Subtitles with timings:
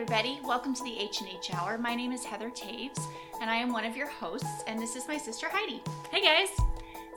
[0.00, 0.38] everybody.
[0.44, 1.78] Welcome to the H&H Hour.
[1.78, 3.00] My name is Heather Taves,
[3.40, 5.82] and I am one of your hosts, and this is my sister Heidi.
[6.10, 6.48] Hey guys.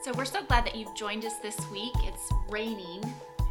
[0.02, 1.92] So we're so glad that you've joined us this week.
[2.04, 3.04] It's raining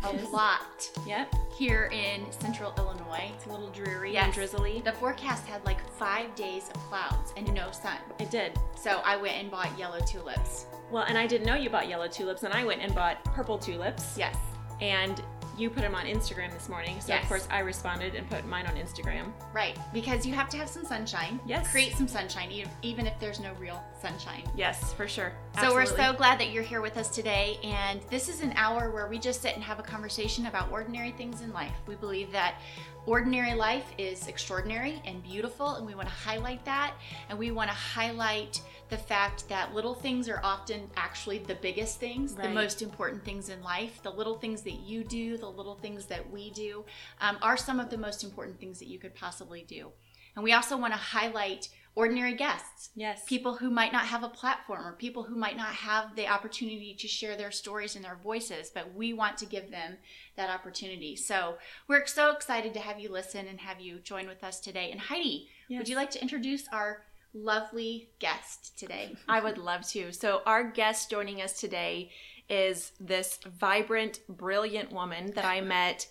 [0.04, 1.34] a lot Yep.
[1.52, 3.30] here in central Illinois.
[3.34, 4.24] It's a little dreary Yes.
[4.24, 4.80] and drizzly.
[4.80, 7.98] The forecast had like five days of clouds and no sun.
[8.18, 8.59] It did.
[8.76, 10.65] So I went and bought yellow tulips.
[10.90, 13.59] Well, and I didn't know you bought yellow tulips, and I went and bought purple
[13.59, 14.16] tulips.
[14.16, 14.37] Yes.
[14.80, 15.23] And
[15.58, 17.22] you put them on Instagram this morning, so Yes.
[17.22, 19.32] of course I responded and put mine on Instagram.
[19.52, 19.76] Right.
[19.92, 21.40] Because you have to have some sunshine.
[21.46, 21.70] Yes.
[21.70, 22.50] Create some sunshine,
[22.82, 24.44] even if there's no real sunshine.
[24.56, 25.32] Yes, for sure.
[25.60, 27.58] So we're so glad that you're here with us today.
[27.64, 31.10] And this is an hour where we just sit and have a conversation about ordinary
[31.10, 31.72] things in life.
[31.86, 32.60] We believe that
[33.06, 36.95] ordinary life is extraordinary and beautiful, and we want to highlight that.
[37.28, 41.98] And we want to highlight the fact that little things are often actually the biggest
[41.98, 44.00] things, the most important things in life.
[44.02, 46.84] The little things that you do, the little things that we do,
[47.20, 49.90] um, are some of the most important things that you could possibly do.
[50.37, 51.68] And we also want to highlight
[51.99, 53.24] ordinary guests Yes.
[53.27, 56.95] people who might not have a platform or people who might not have the opportunity
[56.95, 59.96] to share their stories and their voices, but we want to give them
[60.37, 61.16] that opportunity.
[61.16, 64.93] So we're so excited to have you listen and have you join with us today.
[64.93, 67.03] And Heidi, would you like to introduce our
[67.34, 69.16] lovely guest today?
[69.28, 70.12] I would love to.
[70.12, 72.10] So, our guest joining us today
[72.49, 76.06] is this vibrant, brilliant woman that I met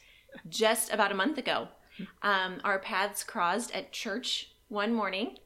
[0.50, 1.70] just about a month ago.
[2.22, 5.40] Um, our paths crossed at church one morning,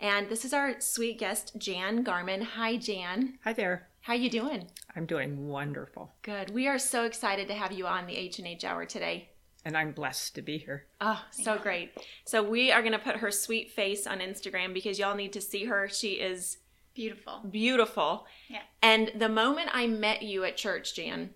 [0.00, 2.42] and this is our sweet guest, Jan Garman.
[2.42, 3.38] Hi, Jan.
[3.44, 3.88] Hi there.
[4.02, 4.66] How you doing?
[4.96, 6.50] I'm doing wonderful, Good.
[6.50, 9.28] We are so excited to have you on the H and H Hour today.
[9.64, 10.86] and I'm blessed to be here.
[11.00, 11.90] Oh, so great.
[12.24, 15.40] So we are going to put her sweet face on Instagram because y'all need to
[15.40, 15.88] see her.
[15.88, 16.58] She is
[16.94, 17.40] Beautiful.
[17.50, 18.26] beautiful.
[18.48, 18.62] Yeah.
[18.82, 21.30] And the moment I met you at church, Jan,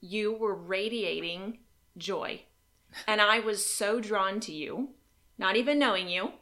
[0.00, 1.58] you were radiating
[1.96, 2.42] joy.
[3.06, 4.90] And I was so drawn to you,
[5.38, 6.32] not even knowing you.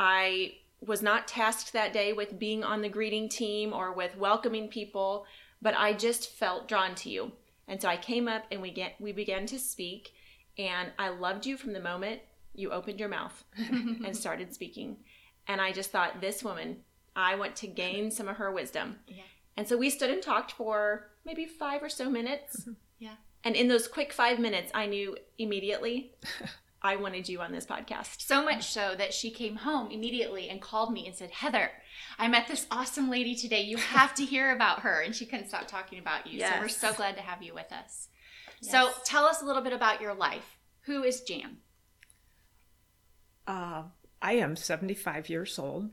[0.00, 0.54] I
[0.84, 5.26] was not tasked that day with being on the greeting team or with welcoming people,
[5.60, 7.32] but I just felt drawn to you.
[7.66, 10.12] And so I came up and we get we began to speak
[10.56, 12.20] and I loved you from the moment
[12.54, 14.96] you opened your mouth and started speaking.
[15.46, 16.78] And I just thought this woman,
[17.14, 18.96] I want to gain some of her wisdom.
[19.06, 19.22] Yeah.
[19.56, 22.68] And so we stood and talked for maybe 5 or so minutes.
[23.00, 23.14] Yeah.
[23.44, 26.14] And in those quick 5 minutes, I knew immediately
[26.82, 28.22] I wanted you on this podcast.
[28.22, 31.70] So much so that she came home immediately and called me and said, Heather,
[32.18, 33.62] I met this awesome lady today.
[33.62, 35.00] You have to hear about her.
[35.00, 36.40] And she couldn't stop talking about you.
[36.40, 38.08] So we're so glad to have you with us.
[38.60, 40.58] So tell us a little bit about your life.
[40.82, 41.58] Who is Jan?
[43.46, 43.84] Uh,
[44.20, 45.90] I am 75 years old.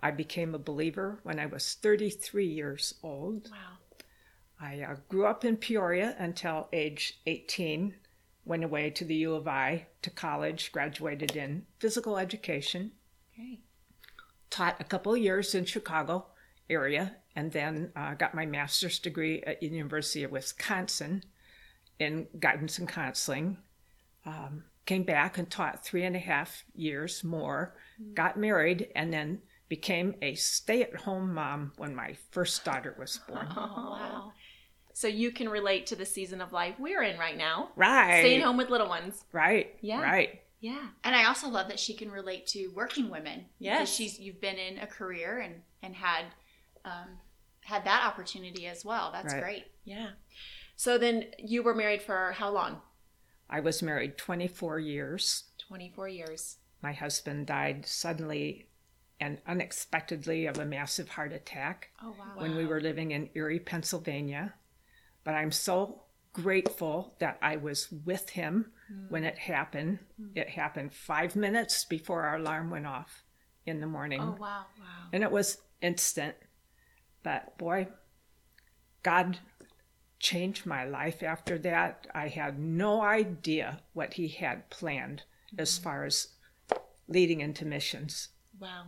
[0.00, 3.50] I became a believer when I was 33 years old.
[3.50, 3.78] Wow.
[4.60, 7.94] I uh, grew up in Peoria until age 18,
[8.44, 12.92] went away to the U of I to college, graduated in physical education,
[13.34, 13.60] Okay.
[14.50, 16.26] taught a couple of years in Chicago
[16.68, 21.24] area, and then uh, got my master's degree at University of Wisconsin
[21.98, 23.58] in guidance and counseling.
[24.26, 27.74] Um, came back and taught three and a half years more,
[28.14, 33.48] got married, and then became a stay-at-home mom when my first daughter was born.
[33.56, 33.56] Oh,
[34.00, 34.32] wow.
[34.94, 37.70] So you can relate to the season of life we're in right now.
[37.76, 39.24] Right, Staying home with little ones.
[39.32, 40.00] right, Yeah.
[40.02, 40.40] right.
[40.60, 40.88] Yeah.
[41.02, 43.46] And I also love that she can relate to working women.
[43.58, 43.78] Yes.
[43.80, 46.26] Because she's you've been in a career and and had
[46.84, 47.18] um,
[47.64, 49.10] had that opportunity as well.
[49.12, 49.42] That's Right.
[49.42, 49.64] great.
[49.84, 50.10] Yeah.
[50.76, 52.80] So then you were married for how long?
[53.50, 55.44] I was married 24 years.
[55.68, 56.58] 24 years.
[56.80, 58.66] My husband died suddenly
[59.20, 61.90] and unexpectedly of a massive heart attack.
[62.02, 62.32] Oh wow.
[62.36, 64.54] when we were living in Erie, Pennsylvania.
[65.24, 66.02] But I'm so
[66.32, 68.72] grateful that I was with him
[69.08, 69.98] when it happened.
[70.34, 73.24] It happened five minutes before our alarm went off
[73.66, 74.20] in the morning.
[74.20, 74.66] Oh wow.
[74.78, 75.08] Wow.
[75.12, 76.34] And it was instant.
[77.22, 77.88] But boy,
[79.02, 79.38] God
[80.18, 82.06] changed my life after that.
[82.14, 85.22] I had no idea what He had planned
[85.58, 86.28] as far as
[87.08, 88.28] leading into missions.
[88.58, 88.84] Wow.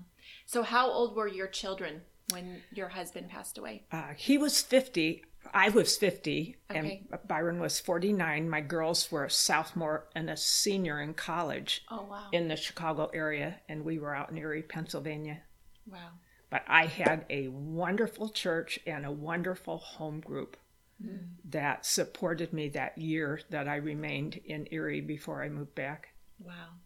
[0.47, 3.85] So how old were your children when your husband passed away?
[3.93, 5.25] Uh, he was 50.
[5.52, 7.02] I was 50, Okay.
[7.11, 8.49] and Byron was 49.
[8.49, 12.29] My girls were a sophomore and a senior in college Oh wow.
[12.32, 15.43] in the Chicago area, and we were out in Erie, Pennsylvania.
[15.87, 16.11] Wow.
[16.50, 20.56] But I had a wonderful church and a wonderful home group
[21.02, 21.26] mm-hmm.
[21.50, 26.08] that supported me that year that I remained in Erie before I moved back.
[26.38, 26.79] Wow.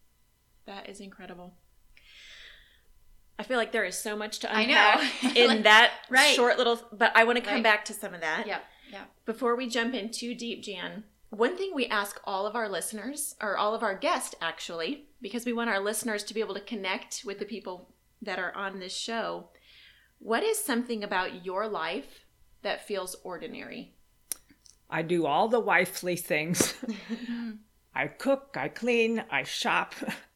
[0.66, 1.54] That is incredible.
[3.38, 5.31] I feel like there is so much to I unpack know.
[5.35, 6.35] in Like- that right.
[6.35, 7.62] short little but I want to come Right.
[7.62, 8.46] back to some of that.
[8.46, 8.64] Yep.
[8.93, 9.11] Yep.
[9.26, 13.37] Before we jump in too deep, Jan, one thing we ask all of our listeners,
[13.40, 16.61] or all of our guests actually, because we want our listeners to be able to
[16.61, 17.90] connect with the people
[18.23, 19.49] that are on this show,
[20.19, 22.25] what is something about your life
[22.62, 23.93] that feels ordinary?
[24.90, 26.75] I do all the wifely things.
[27.94, 29.94] I cook, I clean, I shop,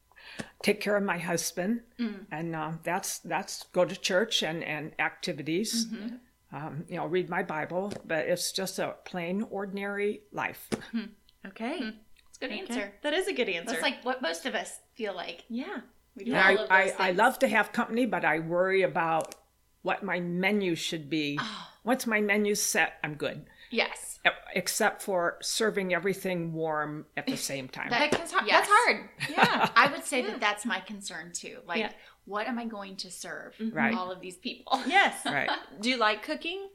[0.62, 2.26] take care of my husband, mm.
[2.30, 5.86] and uh, that's that's go to church and and activities.
[5.86, 6.16] Mm-hmm.
[6.54, 10.68] Um, you know, read my Bible, but it's just a plain ordinary life.
[10.90, 11.06] Hmm.
[11.46, 11.78] Okay.
[11.78, 11.88] Hmm.
[12.28, 12.60] It's a good Okay.
[12.60, 12.92] answer.
[13.02, 13.72] That is a good answer.
[13.72, 15.44] That's like what most of us feel like.
[15.48, 15.80] yeah.
[16.14, 16.94] We do I, I.
[16.98, 19.34] I love to have company, but I worry about
[19.80, 21.38] what my menu should be.
[21.40, 21.72] Ah.
[21.84, 23.46] Once my menu's set, I'm good.
[23.70, 24.11] Yes.
[24.54, 27.90] Except for serving everything warm at the same time.
[27.90, 28.46] That- That's, hard.
[28.46, 28.68] Yes.
[28.68, 29.08] That's hard.
[29.30, 29.70] Yeah.
[29.76, 31.58] I would say that that's my concern too.
[31.66, 31.92] Like, Yeah.
[32.24, 33.76] what am I going to serve mm-hmm.
[33.76, 33.94] Right.
[33.94, 34.80] all of these people?
[34.86, 35.24] yes.
[35.24, 35.50] right.
[35.80, 36.68] Do you like cooking?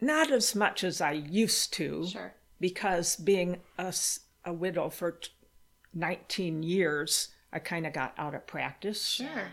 [0.00, 2.06] Not as much as I used to.
[2.06, 2.34] Sure.
[2.60, 5.20] because being a widow for
[5.94, 9.06] 19 years, I kind of got out of practice.
[9.06, 9.52] Sure.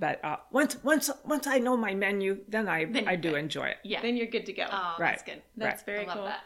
[0.00, 3.38] But uh, once once once I know my menu, then I Then I do good.
[3.38, 3.76] enjoy it.
[3.84, 4.00] Yeah.
[4.02, 4.66] Then you're good to go.
[4.72, 5.10] oh, Right.
[5.10, 5.42] that's good.
[5.56, 6.24] That's very I love cool.
[6.24, 6.40] that.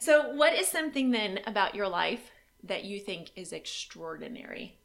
[0.00, 2.30] So, what is something then about your life
[2.62, 4.78] that you think is extraordinary?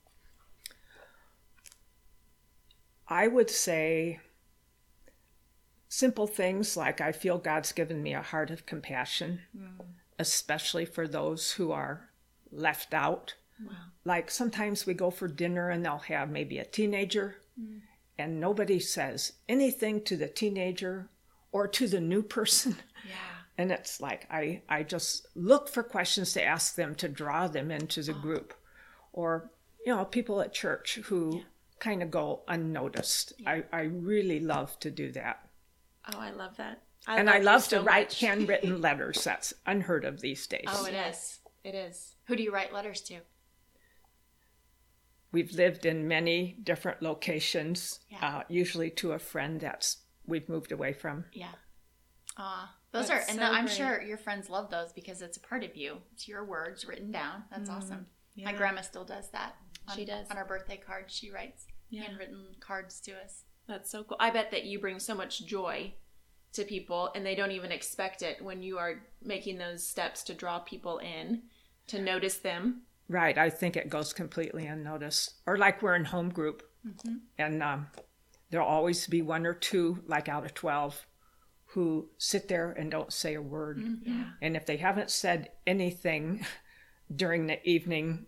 [3.07, 4.19] I would say
[5.87, 9.41] simple things like I feel God's given me a heart of compassion,
[10.19, 12.09] especially for those who are
[12.51, 13.35] left out.
[14.05, 17.37] Like sometimes we go for dinner and they'll have maybe a teenager,
[18.19, 21.09] and nobody says anything to the teenager
[21.51, 22.75] or to the new person.
[23.07, 23.15] Yeah.
[23.57, 27.71] And it's like I, I just look for questions to ask them to draw them
[27.71, 28.21] into the oh.
[28.21, 28.53] group.
[29.11, 29.51] Or,
[29.85, 31.41] you know, people at church who
[31.79, 33.33] kind of go unnoticed.
[33.47, 35.47] I, I really love to do that.
[36.13, 36.83] Oh, I love that.
[37.07, 38.19] and I you love so to write much.
[38.21, 39.23] handwritten letters.
[39.23, 40.67] That's unheard of these days.
[40.67, 41.39] Oh, it is.
[41.63, 42.15] It is.
[42.25, 43.19] Who do you write letters to?
[45.31, 48.25] We've lived in many different locations, Yeah.
[48.39, 51.25] uh, usually to a friend that's we've moved away from.
[51.33, 51.53] Yeah.
[52.37, 53.75] Ah, those That's are, and so I'm great.
[53.75, 55.97] sure your friends love those because it's a part of you.
[56.13, 57.43] It's your words written down.
[57.51, 58.07] That's awesome.
[58.37, 59.55] My grandma still does that.
[59.87, 60.27] On, She does.
[60.31, 61.13] on our birthday cards.
[61.13, 62.03] She writes Yeah.
[62.03, 63.43] handwritten cards to us.
[63.67, 64.17] That's so cool.
[64.19, 65.93] I bet that you bring so much joy
[66.53, 70.33] to people and they don't even expect it when you are making those steps to
[70.33, 71.43] draw people in,
[71.87, 72.83] to notice them.
[73.09, 73.37] Right.
[73.37, 75.33] I think it goes completely unnoticed.
[75.45, 77.15] Or like we're in home group, mm-hmm.
[77.37, 77.87] and um,
[78.51, 81.05] there'll always be one or two, like out of 12,
[81.73, 83.79] who sit there and don't say a word.
[83.79, 84.11] Mm-hmm.
[84.11, 84.25] Yeah.
[84.41, 86.45] And if they haven't said anything
[87.15, 88.27] during the evening,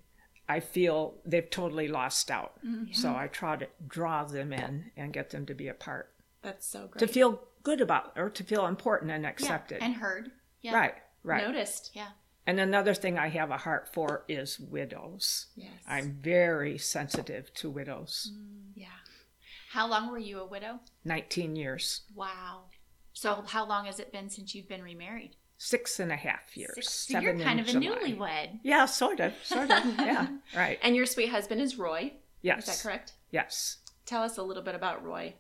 [0.50, 2.60] I feel they've totally lost out.
[2.66, 2.94] Mm-hmm.
[2.94, 6.10] So I try to draw them in and get them to be a part,
[6.42, 7.00] That's so great.
[7.00, 9.78] to feel good about or to feel important and accepted.
[9.80, 9.86] Yeah.
[9.86, 10.32] And heard.
[10.62, 10.76] Yeah.
[10.76, 10.94] Right,
[11.24, 11.48] right.
[11.48, 11.92] Noticed.
[11.94, 12.10] Yeah.
[12.48, 15.48] And another thing I have a heart for is widows.
[15.56, 15.72] Yes.
[15.88, 18.32] I'm very sensitive to widows.
[18.34, 18.88] Mm, yeah.
[19.72, 20.80] How long were you a widow?
[21.06, 22.64] 19 years, Wow.
[23.14, 25.36] So how long has it been since you've been remarried?
[25.58, 26.74] six and a half years.
[26.78, 28.60] Six- So you're kind in of a newlywed.
[28.64, 29.86] Yeah, sort of, sort of.
[30.00, 30.80] yeah, right.
[30.82, 32.14] And your sweet husband is Roy.
[32.42, 32.68] Yes.
[32.68, 33.14] Is that correct?
[33.30, 33.78] Yes.
[34.08, 35.36] Tell us a little bit about Roy.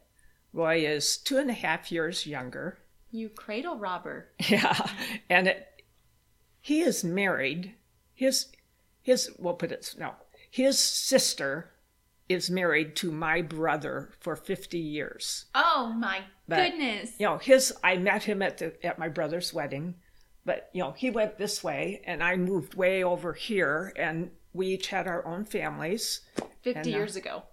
[0.54, 2.78] Roy is two and a half years younger.
[3.10, 4.28] You cradle robber.
[4.48, 4.78] Yeah,
[5.30, 5.70] and it,
[6.62, 7.76] he is married.
[8.14, 8.48] His
[9.02, 10.14] his we'll put it no.
[10.50, 11.72] His sister
[12.30, 15.46] is married to my brother for fifty years.
[15.56, 17.16] Oh my But- goodness.
[17.20, 19.96] You know, his I met him at the at my brother's wedding,
[20.46, 24.68] but you know he went this way and I moved way over here, and we
[24.68, 26.22] each had our own families.
[26.64, 27.44] 50 And, uh, years ago.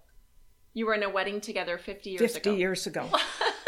[0.73, 2.57] You were in a wedding together 50 years Fifty ago.
[2.57, 3.09] years ago,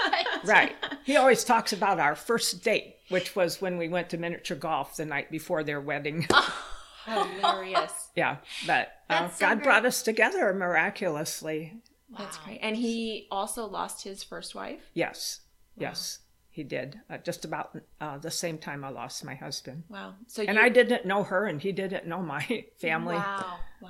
[0.43, 0.75] right?
[1.03, 4.95] He always talks about our first date, which was when we went to miniature golf
[4.97, 6.27] the night before their wedding.
[7.05, 7.93] Hilarious.
[8.15, 9.63] Yeah, but uh, so God great.
[9.63, 11.73] brought us together miraculously.
[12.17, 12.59] That's great.
[12.61, 14.81] And he also lost his first wife.
[14.93, 15.39] Yes,
[15.77, 16.19] yes,
[16.49, 16.99] he did.
[17.09, 20.15] Uh, just about uh, the same time I lost my husband, Wow.
[20.27, 23.55] So and you, I didn't know her, and he didn't know my family, Wow.
[23.81, 23.89] wow.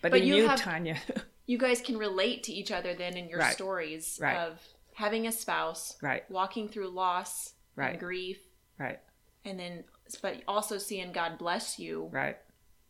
[0.00, 0.96] but, But he you knew have- Tanya.
[1.44, 3.52] You guys can relate to each other then in your Right.
[3.52, 4.38] stories Right.
[4.38, 4.60] of
[4.94, 7.92] having a spouse, right, walking through loss Right.
[7.92, 8.38] and grief,
[8.78, 9.00] right,
[9.44, 9.84] and then
[10.20, 12.36] but also seeing God bless you right,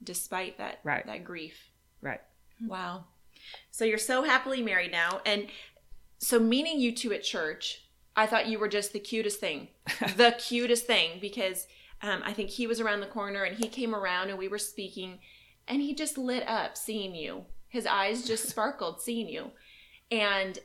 [0.03, 1.07] despite that Right.
[1.07, 1.71] that grief.
[2.01, 2.21] right.
[2.67, 3.05] Wow.
[3.71, 5.21] So you're so happily married now.
[5.27, 5.49] And
[6.19, 7.83] so meeting you two at church,
[8.15, 9.69] I thought you were just the cutest thing.
[10.17, 11.67] the cutest thing because
[12.03, 14.59] um, I think he was around the corner and he came around and we were
[14.59, 15.19] speaking
[15.67, 17.45] and he just lit up seeing you.
[17.69, 19.51] His eyes just sparkled seeing you.
[20.11, 20.59] And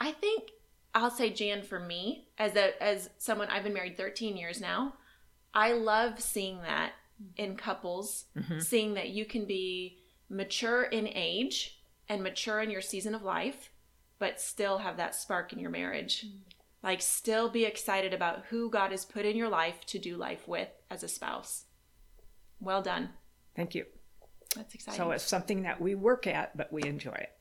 [0.00, 0.50] I think
[0.96, 4.94] I'll say Jan for me as a as someone I've been married 13 years now,
[5.52, 6.92] I love seeing that
[7.36, 8.60] in couples, mm-hmm.
[8.60, 9.98] seeing that you can be
[10.30, 13.70] mature in age and mature in your season of life,
[14.18, 16.24] but still have that spark in your marriage.
[16.26, 16.54] Mm.
[16.82, 20.46] Like, still be excited about who God has put in your life to do life
[20.46, 21.64] with as a spouse.
[22.60, 23.10] Well done.
[23.54, 23.86] Thank you.
[24.54, 24.98] That's exciting.
[24.98, 27.32] So it's something that we work at, but we enjoy it.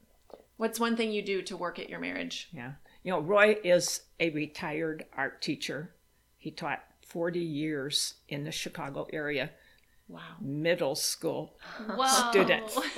[0.58, 2.50] What's one thing you do to work at your marriage?
[2.54, 2.74] Yeah.
[3.06, 5.92] You know, Roy is a retired art teacher.
[6.40, 9.52] He taught 40 years in the Chicago area,
[10.08, 10.22] Wow.
[10.42, 11.56] middle school.
[12.30, 12.78] Students.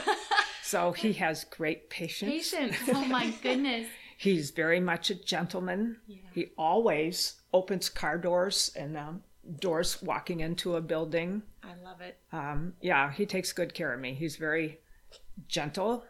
[0.63, 2.29] So he has great patience.
[2.51, 2.75] Patience.
[2.93, 3.87] oh my goodness.
[4.17, 5.95] He's very much a gentleman.
[6.33, 9.23] He always opens car doors and um,
[9.61, 11.41] doors walking into a building.
[11.63, 12.17] I love it.
[12.33, 14.13] Um, yeah, he takes good care of me.
[14.13, 14.81] He's very
[15.47, 16.03] gentle.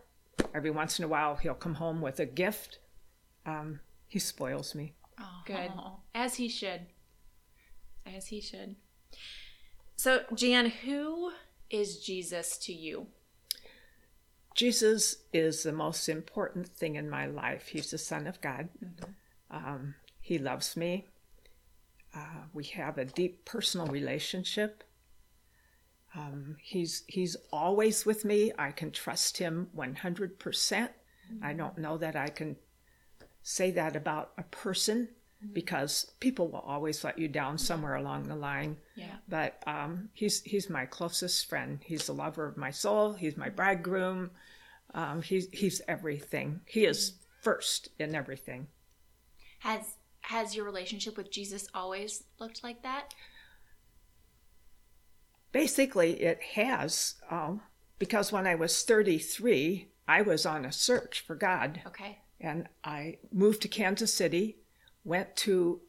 [0.56, 2.80] Every once in a while, he'll come home with a gift.
[3.46, 4.94] Um, he spoils me.
[5.46, 5.72] Good.
[5.78, 6.00] Oh.
[6.14, 6.82] As he should.
[8.06, 8.76] As he should.
[9.96, 11.32] So, Jan, who
[11.70, 13.08] is Jesus to you?
[14.56, 17.68] Jesus is the most important thing in my life.
[17.68, 18.70] He's the Son of God.
[19.52, 21.08] Um, he loves me.
[22.16, 24.84] Uh, we have a deep personal relationship.
[26.16, 28.52] Um, he's he's always with me.
[28.58, 30.92] I can trust him one hundred percent.
[31.44, 32.56] I don't know that I can
[33.48, 35.08] say that about a person
[35.54, 38.76] because people will always let you down somewhere along the line.
[38.96, 39.16] Yeah.
[39.30, 41.80] But um, he's he's my closest friend.
[41.82, 43.14] He's the lover of my soul.
[43.14, 44.32] He's my bridegroom.
[44.94, 46.60] Um, he's he's everything.
[46.66, 48.68] He is first in everything.
[49.60, 53.14] Has has your relationship with Jesus always looked like that?
[55.54, 57.62] Basically, it has um,
[57.98, 62.18] because when I was 33, I was on a search for God, Okay.
[62.40, 64.58] And I moved to Kansas City.
[65.04, 65.82] Went to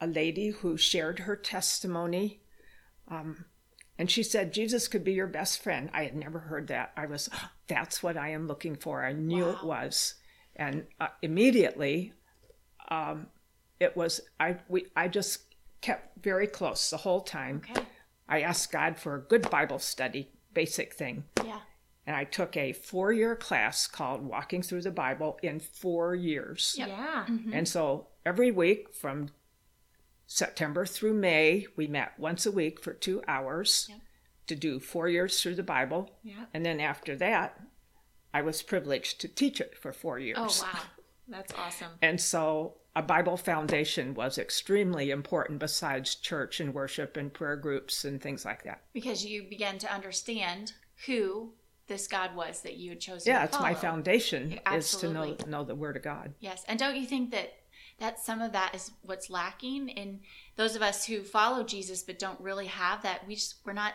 [0.00, 2.40] a lady who shared her testimony.
[3.08, 3.46] Um,
[3.98, 5.88] and she said, Jesus could be your best friend.
[5.92, 6.92] I had never heard that.
[6.96, 7.30] I was,
[7.68, 9.04] that's what I am looking for.
[9.04, 10.14] I knew it was.
[10.56, 12.12] And uh, immediately,
[12.90, 13.28] um,
[13.80, 17.62] it was, I, we, I just kept very close the whole time.
[17.70, 17.86] Okay.
[18.28, 21.24] I asked God for a good Bible study, basic thing.
[21.44, 21.60] Yeah.
[22.06, 26.74] And I took a four year class called Walking Through the Bible in four years.
[26.78, 26.88] Yep.
[26.88, 27.24] Yeah.
[27.28, 27.52] Mm-hmm.
[27.54, 29.30] And so every week from
[30.26, 33.98] September through May, we met once a week for two hours Yep.
[34.48, 36.10] to do four years through the Bible.
[36.22, 36.46] Yeah.
[36.52, 37.60] And then after that,
[38.32, 40.38] I was privileged to teach it for four years.
[40.40, 40.80] Oh wow.
[41.28, 41.92] That's awesome.
[42.02, 48.04] And so a Bible foundation was extremely important besides church and worship and prayer groups
[48.04, 48.82] and things like that.
[48.92, 50.72] Because you began to understand
[51.06, 51.52] who
[51.86, 53.30] this God was that you had chosen.
[53.32, 56.34] Yeah, to it's my foundation Yeah, is to know know the word of God.
[56.40, 57.54] Yes, and don't you think that
[57.98, 60.20] that some of that is what's lacking in
[60.56, 63.26] those of us who follow Jesus but don't really have that?
[63.26, 63.94] We just we're not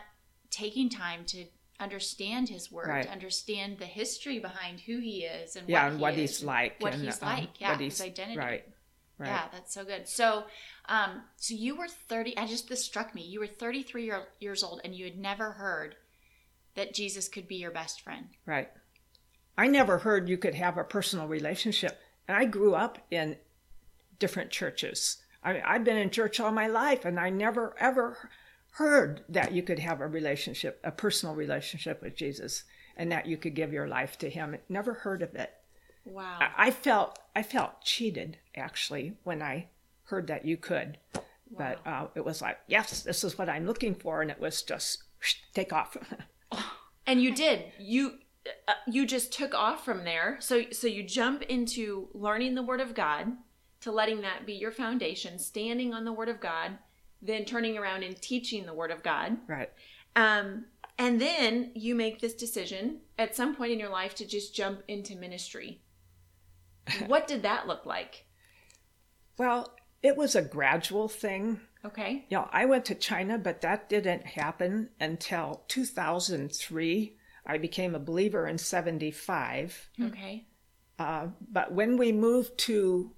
[0.50, 1.44] taking time to
[1.78, 3.02] understand His Word, Right.
[3.04, 6.44] to understand the history behind who He is and Yeah, what and what is he's
[6.44, 6.76] like.
[6.80, 8.38] what and, He's um, like, yeah, His identity.
[8.38, 8.64] Right.
[9.18, 9.28] Right.
[9.28, 10.08] Yeah, that's so good.
[10.08, 10.44] So,
[10.88, 12.34] um, so you were thirty.
[12.38, 13.20] I just this struck me.
[13.20, 15.96] You were thirty three year, years old, and you had never heard
[16.74, 18.28] that Jesus could be your best friend.
[18.46, 18.70] Right.
[19.56, 22.00] I never heard you could have a personal relationship.
[22.26, 23.36] And I grew up in
[24.18, 25.18] different churches.
[25.42, 28.30] I, mean, I've been in church all my life, and I never ever
[28.72, 32.64] heard that you could have a relationship, a personal relationship with Jesus,
[32.96, 34.56] and that you could give your life to Him.
[34.68, 35.52] Never heard of it.
[36.04, 36.38] Wow.
[36.40, 39.68] I, I felt I felt cheated actually when I
[40.04, 40.98] heard that you could,
[41.56, 44.62] but uh, it was like, yes, this is what I'm looking for, and it was
[44.62, 45.02] just
[45.54, 45.96] take off.
[47.06, 47.64] And you did.
[47.78, 48.18] You
[48.68, 50.36] uh, you just took off from there.
[50.40, 53.32] So so you jump into learning the word of God,
[53.80, 56.78] to letting that be your foundation, standing on the word of God,
[57.22, 59.38] then turning around and teaching the word of God.
[59.46, 59.70] right.
[60.16, 60.66] Um
[60.98, 64.82] and then you make this decision at some point in your life to just jump
[64.86, 65.80] into ministry.
[67.06, 68.26] what did that look like?
[69.38, 71.60] Well, it was a gradual thing.
[71.84, 72.26] Okay.
[72.28, 77.16] You know, I went to China, but that didn't happen until 2003.
[77.46, 79.90] I became a believer in 75.
[80.02, 80.46] Okay.
[80.98, 83.12] Uh, but when we moved to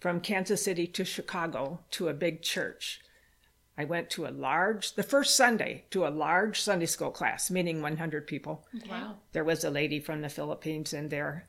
[0.00, 3.00] from Kansas City to Chicago to a big church,
[3.76, 7.82] I went to a large, the first Sunday, to a large Sunday school class, meeting
[7.82, 8.66] 100 people.
[8.88, 9.16] Wow.
[9.32, 11.48] There was a lady from the Philippines in there.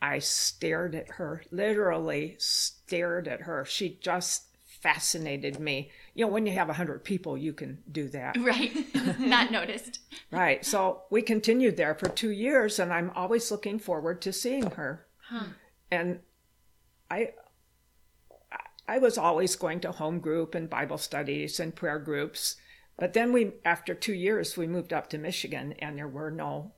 [0.00, 3.64] I stared at her, literally stared at her.
[3.64, 4.53] She just
[4.84, 5.90] fascinated me.
[6.12, 8.36] You know, when you have 100 people, you can do that.
[8.38, 8.70] Right.
[9.18, 10.00] Not noticed.
[10.30, 10.62] Right.
[10.62, 15.06] So we continued there for two years, and I'm always looking forward to seeing her.
[15.90, 16.20] And
[17.10, 17.30] I,
[18.86, 22.56] I was always going to home group and Bible studies and prayer groups,
[22.98, 26.72] But then we, after two years, we moved up to Michigan, and there were no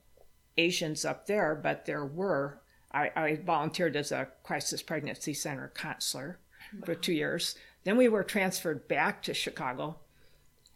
[0.57, 2.61] Asians up there, but there were.
[2.91, 6.39] I, I volunteered as a crisis pregnancy center counselor
[6.85, 7.55] for two years.
[7.87, 9.95] Then we were transferred back to Chicago.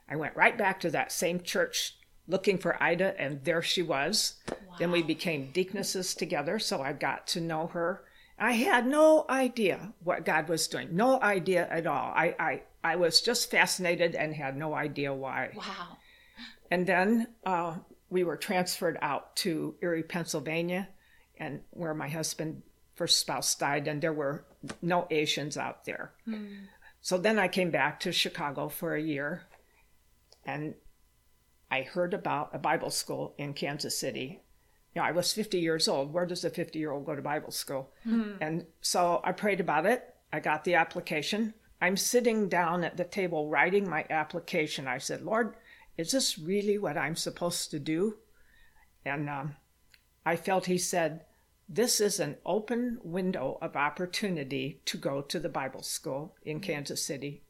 [0.08, 4.36] I went right back to that same church looking for Ida, and there she was.
[4.80, 8.06] Then we became deaconesses together, so I got to know her.
[8.40, 12.14] I had no idea what God was doing, no idea at all.
[12.16, 15.50] I, I, I was just fascinated and had no idea why.
[15.54, 15.98] Wow.
[16.72, 17.76] And then uh,
[18.10, 20.88] we were transferred out to Erie, Pennsylvania,
[21.38, 22.62] and where my husband,
[22.96, 24.46] first spouse, died, and there were
[24.82, 26.14] no Asians out there.
[27.02, 29.44] So then I came back to Chicago for a year,
[30.46, 30.76] and
[31.72, 34.42] I heard about a Bible school in Kansas City.
[34.94, 36.14] You know, I was 50 years old.
[36.14, 37.92] Where does a 50 year old go to Bible school?
[38.42, 40.14] And so I prayed about it.
[40.34, 41.54] I got the application.
[41.82, 44.88] I'm sitting down at the table writing my application.
[44.88, 45.56] I said, Lord,
[45.98, 48.18] is this really what I'm supposed to do?
[49.06, 49.56] And um,
[50.26, 51.26] I felt He said,
[51.74, 57.02] This is an open window of opportunity to go to the Bible school in Kansas
[57.02, 57.44] City.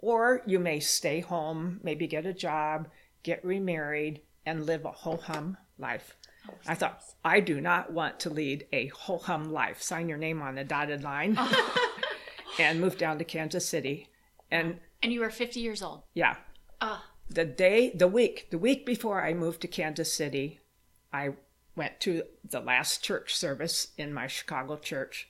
[0.00, 2.88] Or you may stay home, maybe get a job,
[3.22, 6.16] get remarried, and live a ho hum life.
[6.66, 9.80] I thought, I do not want to lead a ho hum life.
[9.80, 11.38] Sign your name on the dotted line
[12.58, 14.08] and move down to Kansas City.
[14.50, 16.02] And And you were 50 years old.
[16.14, 16.34] yeah,
[16.80, 20.58] Ah, the day, the week, the week before I moved to Kansas City,
[21.12, 21.34] I
[21.74, 25.28] went to the last church service in my Chicago church.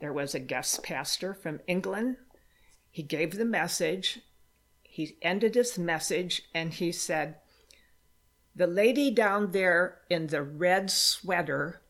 [0.00, 2.16] There was a guest pastor from England.
[2.90, 4.20] He gave the message.
[4.82, 7.36] He ended his message and he said,
[8.54, 11.82] The lady down there in the red sweater,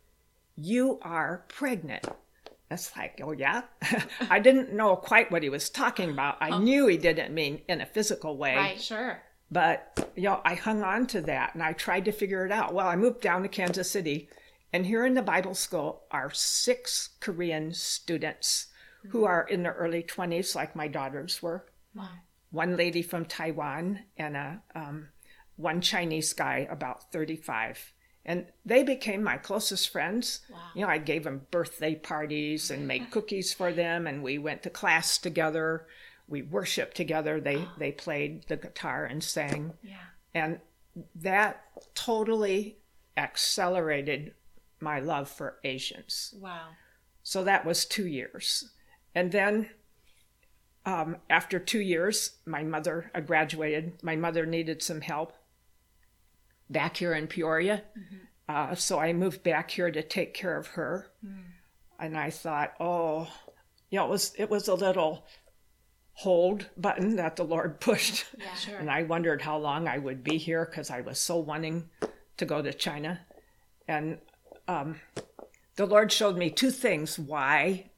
[0.56, 2.06] you are pregnant.
[2.68, 3.62] That's like, oh, yeah?
[4.30, 6.38] I didn't know quite what he was talking about.
[6.40, 8.56] I knew he didn't mean in a physical way.
[8.56, 8.80] right.
[8.80, 9.22] Sure.
[9.50, 12.74] But, you know, I hung on to that and I tried to figure it out.
[12.74, 14.28] Well, I moved down to Kansas City,
[14.72, 18.66] and here in the Bible school are six Korean students
[19.08, 21.66] who are in their early 20s, like my daughters were.
[21.94, 22.08] Wow.
[22.50, 25.08] One lady from Taiwan and a, um,
[25.56, 27.92] one Chinese guy about 35.
[28.24, 30.40] And they became my closest friends.
[30.50, 30.58] Wow.
[30.74, 34.62] You know, I gave them birthday parties and made cookies for them, and we went
[34.62, 35.86] to class together.
[36.28, 37.40] We worshiped together.
[37.40, 39.96] They they played the guitar and sang, Yeah.
[40.34, 40.60] and
[41.14, 42.78] that totally
[43.16, 44.34] accelerated
[44.80, 46.34] my love for Asians.
[46.38, 46.68] Wow.
[47.22, 48.70] So that was two years.
[49.14, 49.70] And then
[50.86, 54.02] um, after two years, my mother I graduated.
[54.02, 55.32] My mother needed some help
[56.68, 57.82] back here in Peoria.
[58.48, 61.10] Uh, so I moved back here to take care of her.
[61.98, 63.28] And I thought, oh,
[63.90, 65.24] you know, it was, it was a little
[66.14, 68.24] hold button that the Lord pushed.
[68.38, 68.54] Yeah.
[68.54, 68.78] Sure.
[68.78, 71.88] And I wondered how long I would be here because I was so wanting
[72.36, 73.20] to go to China.
[73.88, 74.18] And
[74.68, 75.00] um,
[75.76, 77.90] the Lord showed me two things why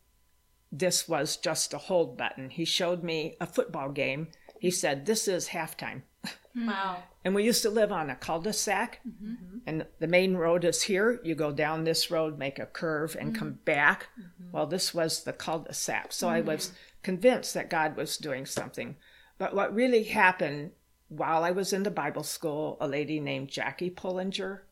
[0.73, 2.51] this was just a hold button.
[2.51, 4.29] He showed me a football game.
[4.61, 6.03] He said, This is halftime.
[6.57, 7.03] Wow.
[7.23, 9.59] And we used to live on a cul de sac, mm-hmm.
[9.67, 11.21] and the main road is here.
[11.23, 13.39] You go down this road, make a curve, and mm-hmm.
[13.39, 14.07] come back.
[14.19, 14.53] Mm-hmm.
[14.53, 16.13] Well, this was the cul de sac.
[16.13, 16.73] So I was
[17.07, 18.97] convinced that God was doing something.
[19.39, 20.73] But what really happened
[21.07, 24.63] while I was in the Bible school, a lady named Jackie Pullinger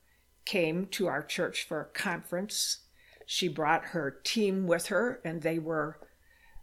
[0.45, 2.79] came to our church for a conference.
[3.25, 6.01] She brought her team with her, and they were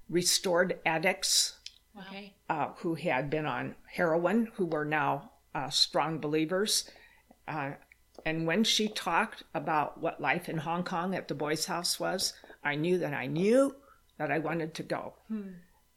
[0.10, 1.56] restored addicts
[1.98, 2.34] Okay.
[2.50, 6.92] uh, who had been on heroin, who were now uh, strong believers.
[7.48, 7.72] Uh,
[8.26, 12.34] and when she talked about what life in Hong Kong at the boys' house was,
[12.62, 13.74] I knew that I knew
[14.22, 15.16] that I wanted to go.
[15.28, 15.54] Hmm.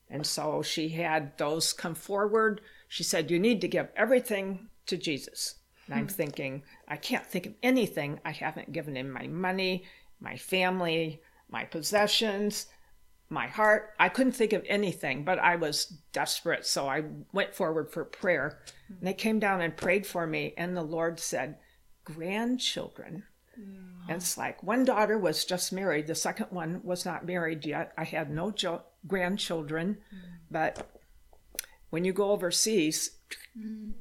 [0.09, 2.63] And so she had those come forward.
[2.89, 5.57] She said, You need to give everything to Jesus.
[5.87, 6.15] And I'm hmm.
[6.15, 9.85] thinking, I can't think of anything I haven't given him my money,
[10.21, 12.67] my family, my possessions,
[13.29, 13.91] my heart.
[13.99, 16.65] I couldn't think of anything, but I was desperate.
[16.65, 18.61] So I went forward for prayer.
[18.89, 18.95] Hmm.
[18.95, 20.55] And they came down and prayed for me.
[20.57, 21.59] And the Lord said,
[22.05, 23.25] Grandchildren.
[23.57, 27.93] And it's like one daughter was just married, the second one was not married yet.
[27.97, 29.99] I had no jo- grandchildren,
[30.51, 30.87] but
[31.91, 33.11] when you go overseas,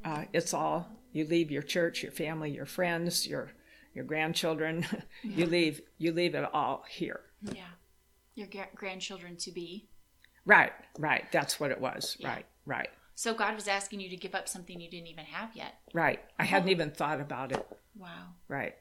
[0.03, 3.51] uh, it's all you leave your church, your family, your friends, your
[3.93, 4.85] your grandchildren.
[5.23, 7.21] you leave you leave it all here.
[7.41, 7.63] Yeah.
[8.35, 9.87] Your gra- grandchildren to be.
[10.45, 11.31] Right, right.
[11.31, 12.17] That's what it was.
[12.21, 15.55] Right, right, So God was asking you to give up something you didn't even have
[15.55, 15.75] yet.
[15.93, 16.19] right.
[16.37, 17.65] I hadn't even thought about it.
[17.95, 18.33] Wow.
[18.49, 18.73] Right.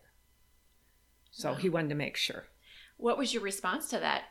[1.33, 2.45] So he wanted to make sure.
[2.99, 4.23] What was your response to that?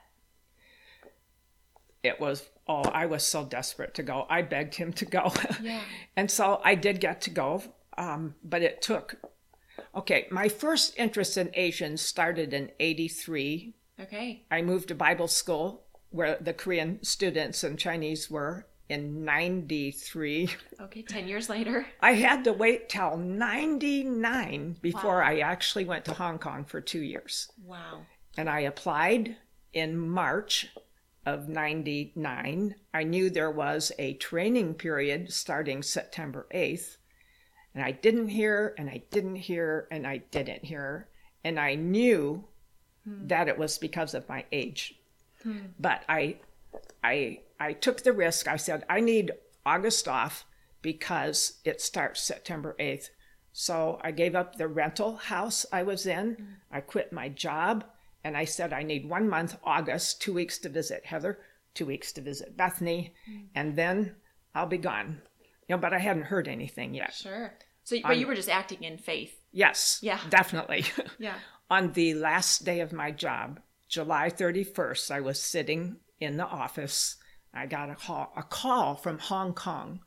[2.04, 5.82] it was oh i was so desperate to go i begged him to go Yeah.
[6.16, 7.62] and so i did get to go
[7.96, 9.18] um, but it took
[9.94, 14.46] okay my first interest in asians started in 83 Okay.
[14.50, 20.50] i moved to bible school where the korean students and chinese were in 93
[20.80, 21.02] Okay.
[21.02, 21.88] 10 years later.
[22.02, 27.02] i had to wait till 99 before i actually went to hong kong for two
[27.02, 28.02] years Wow.
[28.38, 29.38] and I applied
[29.74, 30.68] in March
[31.26, 32.76] of 99.
[32.94, 36.98] I knew there was a training period starting September 8th,
[37.76, 41.10] and I didn't hear, and I didn't hear, and I didn't hear,
[41.44, 42.44] and I knew
[43.04, 43.28] hmm.
[43.28, 44.96] that it was because of my age.
[45.44, 45.60] Hmm.
[45.80, 46.38] But I,
[47.04, 48.48] I, I took the risk.
[48.48, 49.32] I said I need
[49.66, 50.46] August off
[50.82, 53.10] because it starts September 8th.
[53.54, 56.36] So I gave up the rental house I was in.
[56.36, 56.44] Mm-hmm.
[56.72, 57.84] I quit my job
[58.24, 61.40] and I said I need one month, August, two weeks to visit Heather,
[61.74, 63.46] two weeks to visit Bethany, mm.
[63.56, 64.16] and then
[64.54, 65.22] I'll be gone.
[65.68, 67.14] You know, but I hadn't heard anything yet.
[67.14, 67.54] Sure.
[67.84, 69.36] So, but you were just acting in faith.
[69.52, 70.20] Yes, Yeah.
[70.30, 70.86] definitely.
[71.18, 71.36] Yeah.
[71.70, 77.18] On the last day of my job, July 31st, I was sitting in the office.
[77.54, 80.00] I got a call, a call from Hong Kong.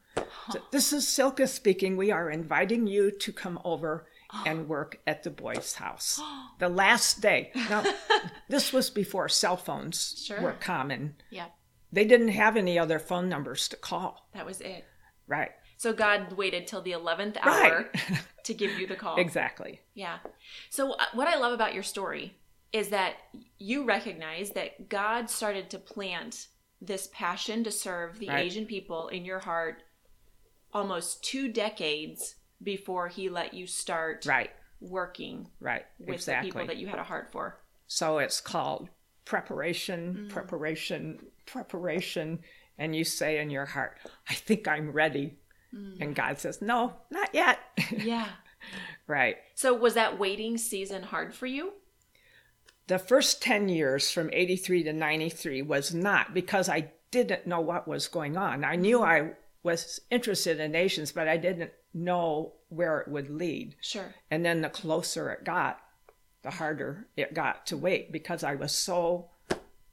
[0.50, 1.96] So, this is Silka speaking.
[1.96, 4.06] We are inviting you to come over
[4.46, 6.20] and work at the boys' house.
[6.60, 7.50] The last day.
[7.68, 7.82] Now,
[8.48, 10.40] this was before cell phones Sure.
[10.40, 11.16] were common.
[11.30, 11.46] Yeah.
[11.92, 14.28] They didn't have any other phone numbers to call.
[14.32, 14.84] That was it.
[15.26, 15.50] Right.
[15.76, 18.20] So God waited till the 11th hour Right.
[18.44, 19.16] to give you the call.
[19.18, 19.80] exactly.
[19.94, 20.18] Yeah.
[20.70, 22.36] So uh, what I love about your story
[22.74, 23.14] is that
[23.60, 26.48] you recognize that God started to plant
[26.82, 28.44] this passion to serve the Right.
[28.44, 29.84] Asian people in your heart
[30.72, 34.50] almost two decades before he let you start Right.
[34.80, 35.86] working Right.
[36.00, 37.60] with the people that you had a heart for.
[37.86, 38.88] So it's called
[39.24, 40.28] preparation, mm.
[40.28, 42.42] preparation, preparation.
[42.76, 45.38] And you say in your heart, I think I'm ready.
[45.72, 46.00] Mm.
[46.00, 47.60] And God says, No, not yet.
[47.96, 48.28] Yeah.
[49.06, 49.36] right.
[49.54, 51.74] So was that waiting season hard for you?
[52.86, 57.88] The first 10 years from 83 to 93 was not because I didn't know what
[57.88, 58.64] was going on.
[58.64, 59.28] I knew mm-hmm.
[59.28, 63.76] I was interested in nations, but I didn't know where it would lead.
[63.80, 64.14] Sure.
[64.30, 65.80] And then the closer it got,
[66.42, 69.30] the harder it got to wait because I was so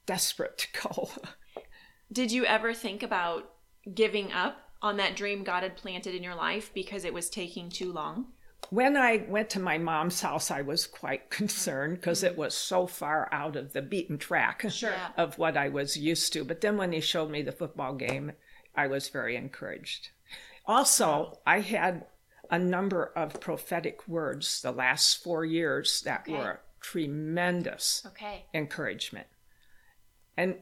[0.04, 1.10] desperate to go.
[2.12, 3.50] Did you ever think about
[3.94, 7.70] giving up on that dream God had planted in your life because it was taking
[7.70, 8.26] too long?
[8.70, 12.86] When I went to my mom's house, I was quite concerned because it was so
[12.86, 14.94] far out of the beaten track Sure.
[15.16, 16.44] of what I was used to.
[16.44, 18.32] But then when he showed me the football game,
[18.74, 20.10] I was very encouraged.
[20.66, 22.06] Also, I had
[22.50, 26.32] a number of prophetic words the last four years that Okay.
[26.32, 28.44] were tremendous Okay.
[28.54, 29.26] encouragement.
[30.36, 30.56] And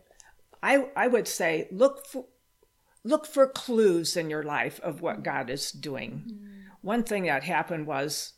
[0.63, 2.27] I I would say look for
[3.05, 5.25] look for clues in your life of what mm.
[5.25, 6.25] God is doing.
[6.29, 6.60] Mm.
[6.83, 8.35] One thing that happened was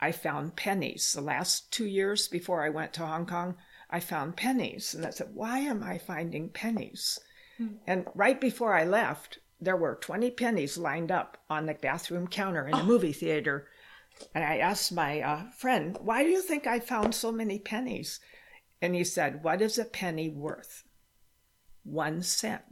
[0.00, 1.12] I found pennies.
[1.12, 3.56] The last 2 years before I went to Hong Kong,
[3.90, 7.18] I found pennies and I said, "Why am I finding pennies?"
[7.86, 12.66] And right before I left, there were 20 pennies lined up on the bathroom counter
[12.66, 13.68] in the movie theater.
[14.34, 18.20] And I asked my uh, friend, Why do you think I found so many pennies?
[18.82, 20.84] And he said, What is a penny worth?
[21.84, 22.62] One cent.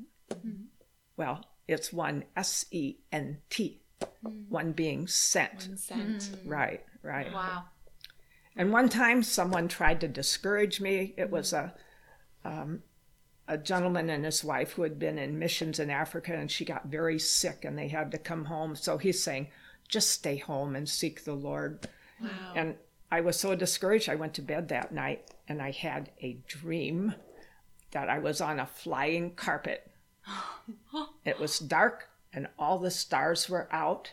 [1.16, 3.80] Well, it's one S E N T,
[4.48, 6.30] one being sent, Consent.
[6.44, 7.32] Right, right.
[7.32, 7.64] Wow.
[8.56, 11.14] And one time someone tried to discourage me.
[11.16, 11.74] It was a
[12.44, 12.82] um,
[13.46, 16.86] a gentleman and his wife who had been in missions in Africa and she got
[16.86, 18.74] very sick and they had to come home.
[18.74, 19.48] So he's saying,
[19.88, 21.86] just stay home and seek the Lord.
[22.20, 22.28] Wow.
[22.54, 22.76] And
[23.12, 24.08] I was so discouraged.
[24.08, 27.14] I went to bed that night and I had a dream
[27.90, 29.90] that I was on a flying carpet.
[31.24, 34.12] It was dark and all the stars were out,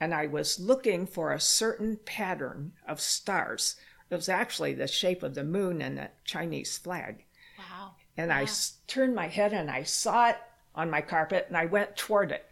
[0.00, 3.76] and I was looking for a certain pattern of stars.
[4.10, 7.24] It was actually the shape of the moon and the Chinese flag.
[7.58, 7.92] Wow.
[8.16, 10.38] And I s- turned my head and I saw it
[10.74, 12.46] on my carpet and I went toward it.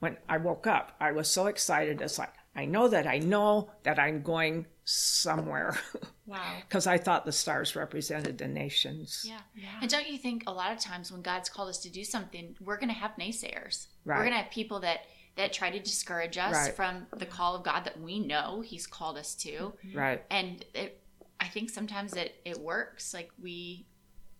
[0.00, 2.00] When I woke up, I was so excited.
[2.00, 5.76] It's like, I know that I know that I'm going somewhere
[6.26, 6.40] Wow.
[6.68, 9.24] because I thought the stars represented the nations.
[9.28, 9.40] Yeah.
[9.54, 9.66] yeah.
[9.82, 12.56] And don't you think a lot of times when God's called us to do something,
[12.60, 13.88] we're going to have naysayers.
[14.04, 14.16] Right.
[14.16, 15.00] We're going to have people that
[15.36, 16.74] that try to discourage us Right.
[16.74, 19.50] from the call of God that we know He's called us to.
[19.50, 19.98] Mm-hmm.
[19.98, 20.22] Right.
[20.30, 21.00] And it,
[21.38, 23.12] I think sometimes it it works.
[23.12, 23.86] Like we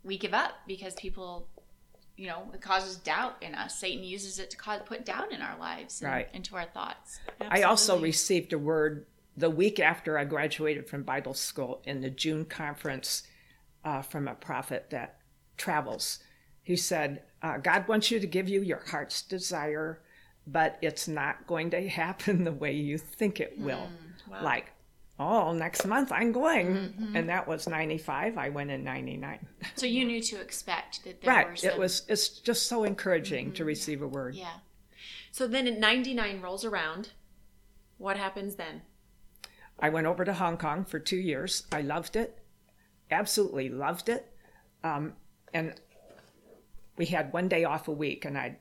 [0.04, 1.48] we give up because people,
[2.16, 3.78] you know, it causes doubt in us.
[3.78, 6.28] Satan uses it to cause put doubt in our lives and Right.
[6.32, 7.18] into our thoughts.
[7.40, 9.06] I also received a word
[9.37, 13.22] the week after I graduated from Bible school in the June conference
[13.85, 15.18] uh, from a prophet that
[15.57, 16.20] travels.
[16.62, 20.01] He said, uh, God wants you to give you your heart's desire,
[20.46, 23.88] but it's not going to happen the way you think it will.
[24.29, 24.42] wow.
[24.42, 24.72] Like,
[25.20, 27.12] oh, next month I'm going.
[27.14, 28.38] And that was 95.
[28.38, 29.46] I went in 99.
[29.77, 31.59] So you knew to expect that right.
[31.59, 34.35] some, It was, it's just so encouraging to receive a word.
[34.35, 34.55] yeah.
[35.31, 37.11] So then in 99 rolls around.
[37.99, 38.83] What happens then?
[39.78, 41.64] I went over to Hong Kong for two years.
[41.70, 42.38] I loved it,
[43.10, 44.32] absolutely loved it.
[44.82, 45.14] Um,
[45.52, 45.74] and
[46.96, 48.56] we had one day off a week, and I'd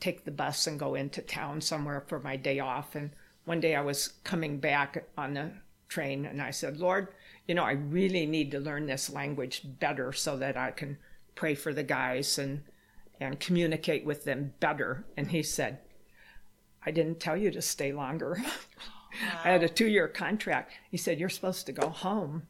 [0.00, 2.94] take the bus and go into town somewhere for my day off.
[2.94, 3.10] And
[3.44, 5.50] one day I was coming back on the
[5.88, 7.08] train, and I said, Lord,
[7.46, 10.98] you know, I really need to learn this language better so that I can
[11.34, 12.62] pray for the guys and
[13.20, 15.04] and communicate with them better.
[15.16, 15.78] And he said,
[16.84, 18.42] I didn't tell you to stay longer.
[19.44, 20.72] I had a two year contract.
[20.90, 22.44] He said, You're supposed to go home.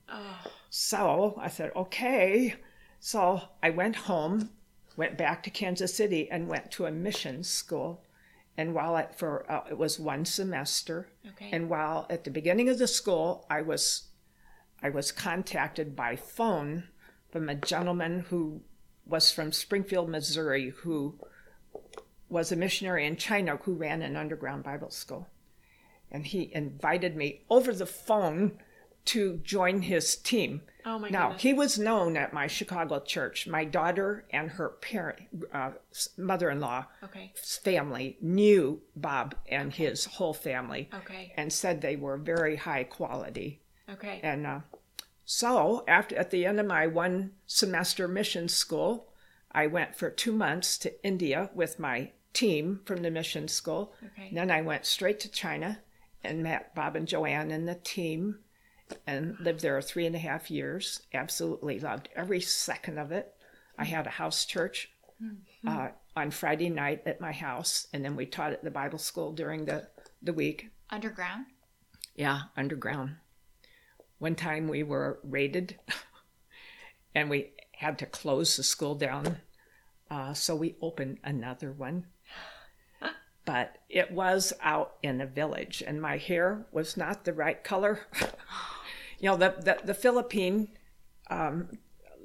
[0.70, 2.55] So I said, Okay.
[3.00, 4.50] So I went home,
[4.96, 8.03] went back to Kansas City, and went to a mission school.
[8.57, 11.50] And while I, for uh, it was one semester, Okay.
[11.53, 14.09] and while at the beginning of the school, I was
[14.83, 16.85] I was contacted by phone
[17.31, 18.62] from a gentleman who
[19.07, 21.18] was from Springfield, Missouri, who
[22.29, 25.27] was a missionary in China who ran an underground Bible school.
[26.14, 28.53] And he invited me over the phone
[29.07, 30.62] to join his team.
[30.87, 31.42] Oh my now, goodness.
[31.42, 33.48] he was known at my Chicago church.
[33.48, 35.18] My daughter and her parent,
[35.53, 35.72] uh,
[36.16, 37.33] mother in law, Okay.
[37.37, 41.33] family knew Bob and his whole family Okay.
[41.37, 43.61] and said they were very high quality.
[43.90, 44.20] Okay.
[44.22, 44.61] And uh,
[45.24, 49.09] so, after at the end of my one semester mission school,
[49.50, 53.92] I went for two months to India with my team from the mission school.
[54.05, 54.31] Okay.
[54.33, 55.81] Then I went straight to China
[56.24, 58.38] and met Bob and Joanne and the team
[59.06, 61.02] and lived there three and a half years.
[61.12, 63.32] Absolutely loved every second of it.
[63.78, 64.90] I had a house church
[65.66, 69.32] uh, on Friday night at my house, and then we taught at the Bible school
[69.32, 69.88] during the,
[70.22, 70.70] the week.
[70.90, 71.46] Underground.
[72.14, 73.16] Yeah, underground.
[74.18, 75.78] One time we were raided
[77.14, 79.38] and we had to close the school down.
[80.10, 82.06] Uh, so we opened another one.
[83.44, 88.00] But it was out in a village and my hair was not the right color.
[89.18, 90.68] you know, the, the, the Philippine
[91.28, 91.68] um,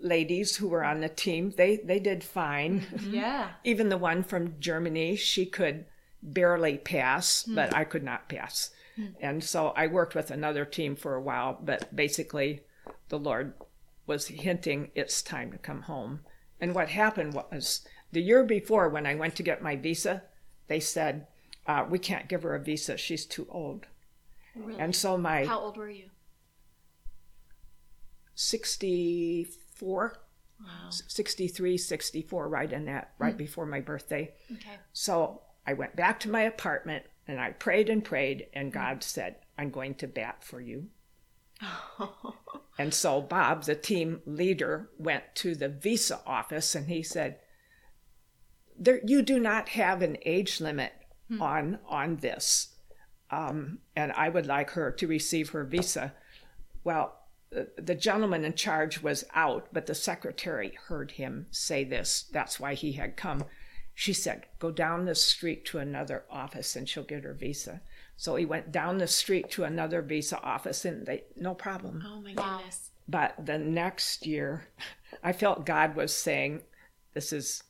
[0.02, 2.82] ladies who were on the team, they, they did fine.
[2.82, 3.14] Mm-hmm.
[3.14, 3.50] Yeah.
[3.64, 5.86] Even the one from Germany, she could
[6.22, 7.56] barely pass, hmm.
[7.56, 8.72] but I could not pass.
[8.96, 9.08] Hmm.
[9.22, 12.62] And so I worked with another team for a while, but basically
[13.10, 13.54] the Lord
[14.06, 16.22] was hinting it's time to come home.
[16.60, 20.24] And what happened was the year before, when I went to get my visa,
[20.70, 21.28] they said,
[21.68, 22.96] uh, We can't give her a visa.
[22.96, 23.88] She's too old.
[24.56, 24.80] Really?
[24.80, 26.10] And so my How old were you?
[28.36, 30.18] 64,
[30.62, 30.90] Wow.
[30.90, 34.34] 63, 64, right in that, right before my birthday.
[34.52, 34.78] Okay.
[34.94, 39.36] So I went back to my apartment and I prayed and prayed, and God said,
[39.58, 40.88] I'm going to bat for you.
[42.80, 47.38] And so Bob, the team leader, went to the visa office and he said,
[48.80, 50.94] there, You do not have an age limit
[51.40, 52.70] on, on this.
[53.30, 56.14] Um, and I would like her to receive her visa.
[56.84, 57.16] Well,
[57.52, 62.26] the, the gentleman in charge was out, but the secretary heard him say this.
[62.32, 63.46] That's why he had come.
[63.94, 67.82] She said, Go down the street to another office and she'll get her visa.
[68.18, 72.04] So he went down the street to another visa office and they, no problem.
[72.06, 72.92] Oh my goodness.
[73.08, 74.68] But the next year,
[75.24, 76.62] I felt God was saying,
[77.14, 77.64] This is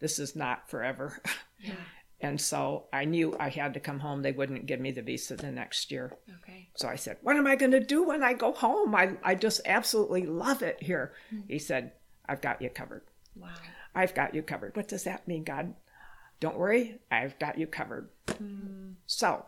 [0.00, 1.20] this is not forever.
[1.64, 1.74] Yeah.
[2.22, 4.22] And so I knew I had to come home.
[4.22, 6.12] They wouldn't give me the visa the next year.
[6.42, 6.68] Okay.
[6.76, 8.94] So I said, What am I going to do when I go home?
[8.94, 11.12] I, I just absolutely love it here.
[11.30, 11.40] Hmm.
[11.48, 11.92] He said,
[12.28, 13.02] I've got you covered.
[13.36, 13.50] Wow.
[13.94, 14.76] I've got you covered.
[14.76, 15.74] What does that mean, God?
[16.38, 18.08] Don't worry, I've got you covered.
[18.28, 18.92] Hmm.
[19.06, 19.44] So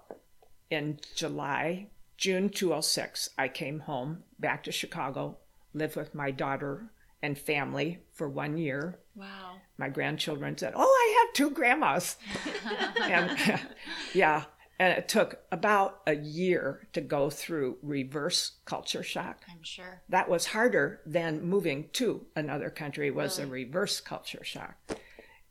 [0.71, 5.39] in July, June 206, I came home back to Chicago,
[5.73, 6.91] lived with my daughter
[7.25, 8.99] and family for one year.
[9.17, 9.57] Wow.
[9.79, 12.17] My grandchildren said, Oh, I have two grandmas.
[13.03, 13.61] and
[14.15, 14.45] yeah,
[14.79, 19.43] and it took about a year to go through reverse culture shock.
[19.51, 20.03] I'm sure.
[20.11, 24.77] That was harder than moving to another country was a reverse culture shock.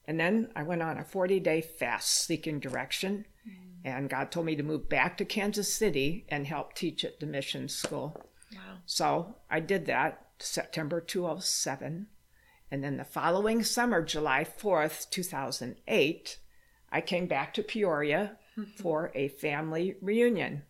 [0.06, 3.26] And then I went on a 40 day fast seeking direction.
[3.48, 3.80] Mm.
[3.86, 7.26] And God told me to move back to Kansas City and help teach at the
[7.26, 8.22] mission school.
[8.54, 8.78] Wow.
[8.86, 12.08] So I did that September 2007.
[12.72, 16.38] And then the following summer, July 4th, 2008,
[16.92, 18.38] I came back to Peoria
[18.78, 20.64] for a family reunion.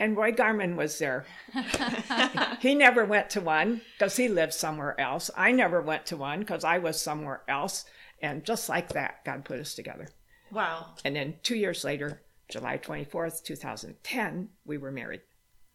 [0.00, 1.26] and Roy Garman was there.
[2.60, 5.30] he never went to one because he lived somewhere else.
[5.36, 7.84] I never went to one because I was somewhere else.
[8.22, 10.08] And just like that, God put us together.
[10.50, 10.94] Wow.
[11.04, 15.22] And then two years later, July 24th, 2010, we were married.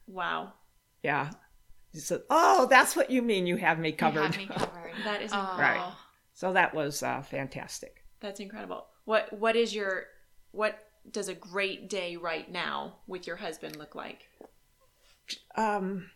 [0.07, 0.53] Wow.
[1.03, 1.31] Yeah.
[1.91, 4.21] He said, Oh, that's what you mean you have me You covered.
[4.21, 4.91] have me covered.
[5.03, 5.39] That is Oh.
[5.39, 5.63] incredible.
[5.85, 5.93] Right.
[6.33, 8.03] So that was uh, fantastic.
[8.19, 8.85] That's incredible.
[9.05, 10.05] What what is your
[10.51, 10.77] what
[11.09, 14.27] does a great day right now with your husband look like?
[15.55, 16.11] Um,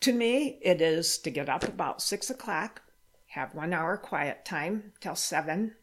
[0.00, 2.82] to me, it is to get up about six o'clock,
[3.28, 5.74] have one hour quiet time till 7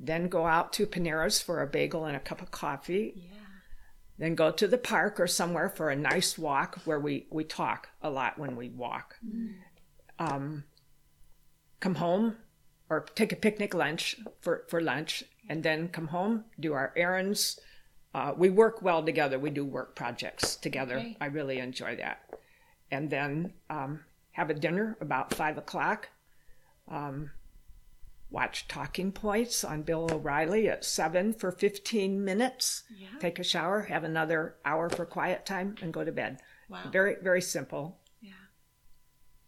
[0.00, 3.30] then go out to Panera's for a bagel and a cup of coffee, Yeah.
[4.18, 7.88] Then go to the park or somewhere for a nice walk where we, we talk
[8.02, 9.16] a lot when we walk.
[10.18, 10.64] Um,
[11.80, 12.36] come home
[12.88, 17.60] or take a picnic lunch for, for lunch and then come home, do our errands.
[18.14, 19.38] Uh, we work well together.
[19.38, 20.96] We do work projects together.
[20.96, 21.16] Okay.
[21.20, 22.20] I really enjoy that.
[22.90, 24.00] And then um,
[24.32, 26.08] have a dinner about five o'clock.
[26.88, 27.30] Um,
[28.30, 32.82] watch Talking Points on Bill O'Reilly at seven for 15 minutes.
[32.96, 33.08] Yeah.
[33.20, 36.40] Take a shower, have another hour for quiet time, and go to bed.
[36.68, 36.88] Wow.
[36.92, 37.98] Very, very simple.
[38.20, 38.32] Yeah.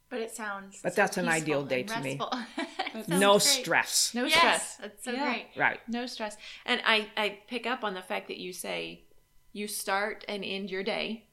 [0.09, 0.81] But it sounds.
[0.83, 2.21] But so that's an ideal day to me.
[3.09, 3.43] no great.
[3.43, 4.12] stress.
[4.14, 4.77] No yes, stress.
[4.77, 5.25] That's so Yeah.
[5.25, 5.47] great.
[5.57, 5.81] Right.
[5.88, 6.37] No stress.
[6.64, 9.05] And I I pick up on the fact that you say
[9.53, 11.27] you start and end your day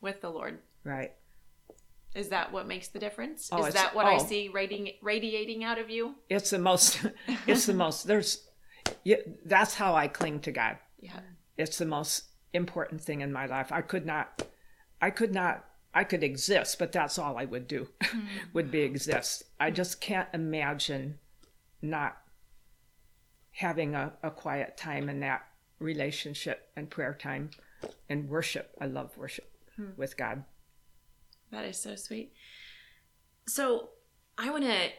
[0.00, 0.60] with the Lord.
[0.84, 1.12] Right.
[2.18, 3.48] Is that what makes the difference?
[3.52, 4.18] Oh, Is that what I oh.
[4.18, 6.16] see radiating radiating out of you?
[6.28, 7.06] It's the most,
[7.46, 8.48] it's the most, there's,
[9.04, 10.78] yeah, that's how I cling to God.
[10.98, 11.20] Yeah.
[11.56, 13.70] It's the most important thing in my life.
[13.70, 14.42] I could not,
[15.00, 18.26] I could not, I could exist, but that's all I would do, hmm.
[18.52, 19.44] would be exist.
[19.60, 21.20] I just can't imagine
[21.80, 22.16] not
[23.52, 25.46] having a, a quiet time in that
[25.78, 27.50] relationship and prayer time
[28.08, 28.74] and worship.
[28.80, 29.90] I love worship hmm.
[29.96, 30.42] with God.
[31.50, 32.32] That is so sweet.
[33.46, 33.90] So,
[34.36, 34.90] I want to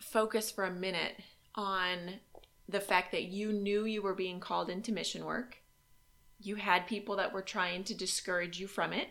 [0.00, 1.14] focus for a minute
[1.54, 2.20] on
[2.68, 5.56] the fact that you knew you were being called into mission work.
[6.38, 9.08] You had people that were trying to discourage you from it.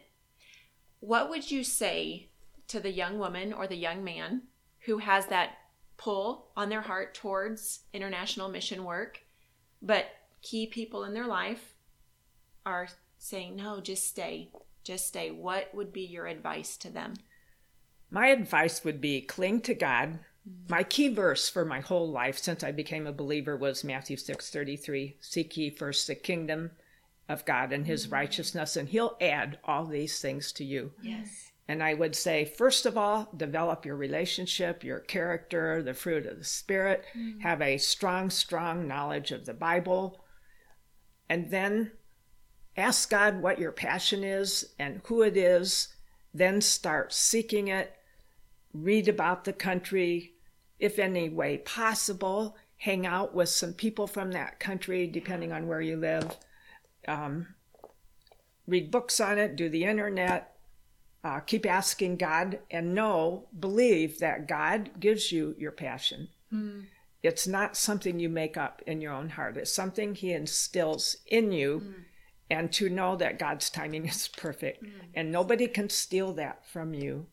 [0.99, 2.29] What would you say
[2.67, 4.43] to the young woman or the young man
[4.85, 5.57] who has that
[5.97, 9.21] pull on their heart towards international mission work,
[9.81, 10.05] but
[10.41, 11.73] key people in their life
[12.65, 12.87] are
[13.17, 14.51] saying, no, just stay,
[14.87, 15.31] just stay?
[15.31, 17.15] What would be your advice to them?
[18.09, 20.19] My advice would be cling to God.
[20.47, 20.73] Mm-hmm.
[20.73, 25.15] My key verse for my whole life since I became a believer was Matthew 6:33,
[25.19, 26.71] seek ye first the kingdom
[27.27, 28.13] of God and his mm-hmm.
[28.13, 30.93] righteousness and he'll add all these things to you.
[31.01, 31.51] Yes.
[31.67, 36.37] And I would say first of all, develop your relationship, your character, the fruit of
[36.37, 37.41] the spirit, mm-hmm.
[37.41, 40.23] have a strong strong knowledge of the Bible.
[41.29, 41.91] And then
[42.77, 45.89] ask God what your passion is and who it is,
[46.33, 47.95] then start seeking it.
[48.73, 50.33] Read about the country,
[50.79, 55.81] if any way possible, hang out with some people from that country, depending on where
[55.81, 56.37] you live,
[57.07, 57.47] um,
[58.67, 60.55] read books on it, do the internet,
[61.23, 66.27] uh, keep asking God, and know, believe that God gives you your passion.
[67.23, 71.51] It's not something you make up in your own heart, it's something He instills in
[71.51, 71.95] you.
[72.49, 74.83] And to know that God's timing is perfect
[75.13, 77.27] and nobody can steal that from you.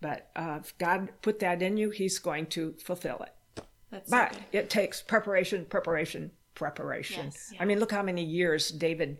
[0.00, 3.64] But uh, if God put that in you, He's going to fulfill it.
[3.90, 7.26] That's But it takes preparation, preparation, preparation.
[7.26, 9.18] Yes, I mean, look how many years David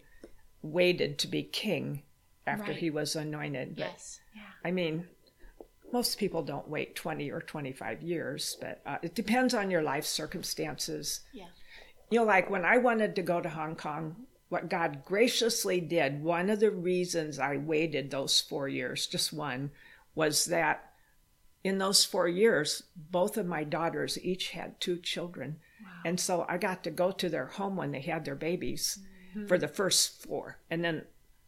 [0.63, 2.03] waited to be king
[2.47, 2.81] after Right.
[2.81, 3.77] he was anointed.
[3.77, 4.21] But, Yes.
[4.65, 5.07] I mean,
[5.93, 10.07] most people don't wait 20 or 25 years, but uh, it depends on your life
[10.07, 11.21] circumstances.
[11.33, 11.47] Yeah.
[12.11, 14.17] You know, like when I wanted to go to Hong Kong,
[14.53, 19.71] what God graciously did, one of the reasons I waited those four years, just one,
[20.15, 20.93] was that
[21.65, 25.57] in those four years, both of my daughters each had two children.
[26.05, 28.99] And so I got to go to their home when they had their babies
[29.31, 29.47] mm-hmm.
[29.47, 30.59] for the first four.
[30.71, 31.07] And then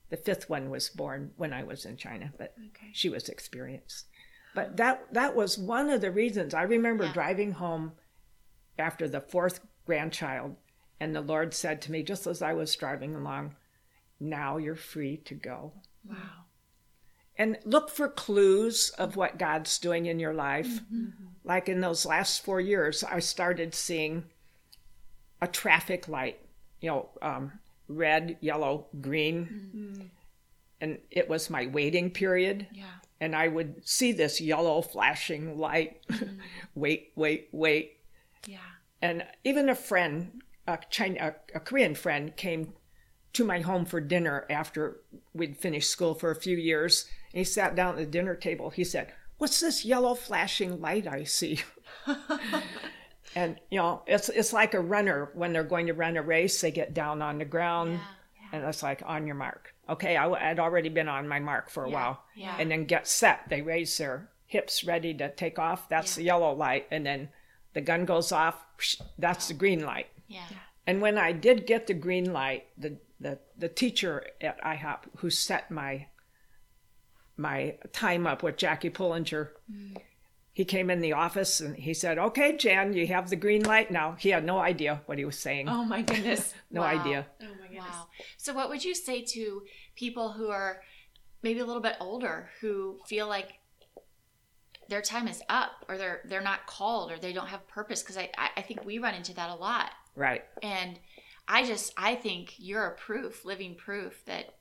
[0.09, 2.91] the fifth one was born when I was in China, but Okay.
[2.95, 4.07] she was experienced.
[4.55, 6.55] But that that was one of the reasons.
[6.55, 7.13] I remember Yeah.
[7.13, 7.93] driving home
[8.79, 10.57] after the fourth grandchild,
[11.01, 13.57] and the Lord said to me, just as I was driving along,
[14.21, 15.73] now you're free to go.
[16.09, 16.45] Wow.
[17.37, 20.69] And look for clues of what God's doing in your life.
[20.69, 21.09] Mm-hmm.
[21.43, 24.25] Like in those last four years, I started seeing
[25.41, 26.39] a traffic light,
[26.81, 27.53] you know, um,
[27.89, 29.71] red, yellow, green.
[29.75, 30.07] Mm-hmm.
[30.81, 32.69] And it was my waiting period.
[32.73, 32.85] Yeah.
[33.21, 36.07] And I would see this yellow flashing light.
[36.09, 36.37] Mm-hmm.
[36.77, 37.99] wait, wait, wait.
[38.47, 38.59] Yeah.
[39.03, 42.75] And even a friend, a, China, a, a Korean friend, came
[43.33, 45.01] to my home for dinner after
[45.33, 47.07] we'd finished school for a few years.
[47.33, 48.71] And he sat down at the dinner table.
[48.71, 51.61] He said, What's this yellow flashing light I see?
[53.37, 56.61] And you know, it's it's like a runner when they're going to run a race,
[56.61, 57.95] they get down on the ground,
[58.41, 59.75] Yeah, and it's like on your mark.
[59.89, 62.55] Okay, I had already been on my mark for a Yeah, while, yeah.
[62.61, 63.49] and then get set.
[63.49, 65.89] They raise their hips, ready to take off.
[65.89, 67.31] That's the yellow light, and then
[67.73, 68.65] the gun goes off.
[69.19, 70.07] That's the green light.
[70.29, 70.47] Yeah.
[70.87, 75.31] And when I did get the green light, the the, the teacher at IHOP who
[75.31, 76.07] set my
[77.37, 79.97] my time up with Jackie Pullinger, mm.
[80.53, 83.91] he came in the office and he said, "Okay, Jan, you have the green light
[83.91, 85.69] now." He had no idea what he was saying.
[85.69, 86.53] Oh my goodness.
[86.71, 86.87] no Wow.
[87.01, 87.27] idea.
[87.43, 87.87] Oh my goodness.
[87.89, 88.09] Wow.
[88.37, 89.63] So, what would you say to
[89.97, 90.83] people who are
[91.43, 93.55] maybe a little bit older who feel like
[94.89, 98.03] their time is up, or they're they're not called, or they don't have purpose?
[98.03, 100.45] Because I I I think we run into that a lot, Right.
[100.63, 100.99] and
[101.47, 104.55] I just I think you're a proof, living proof that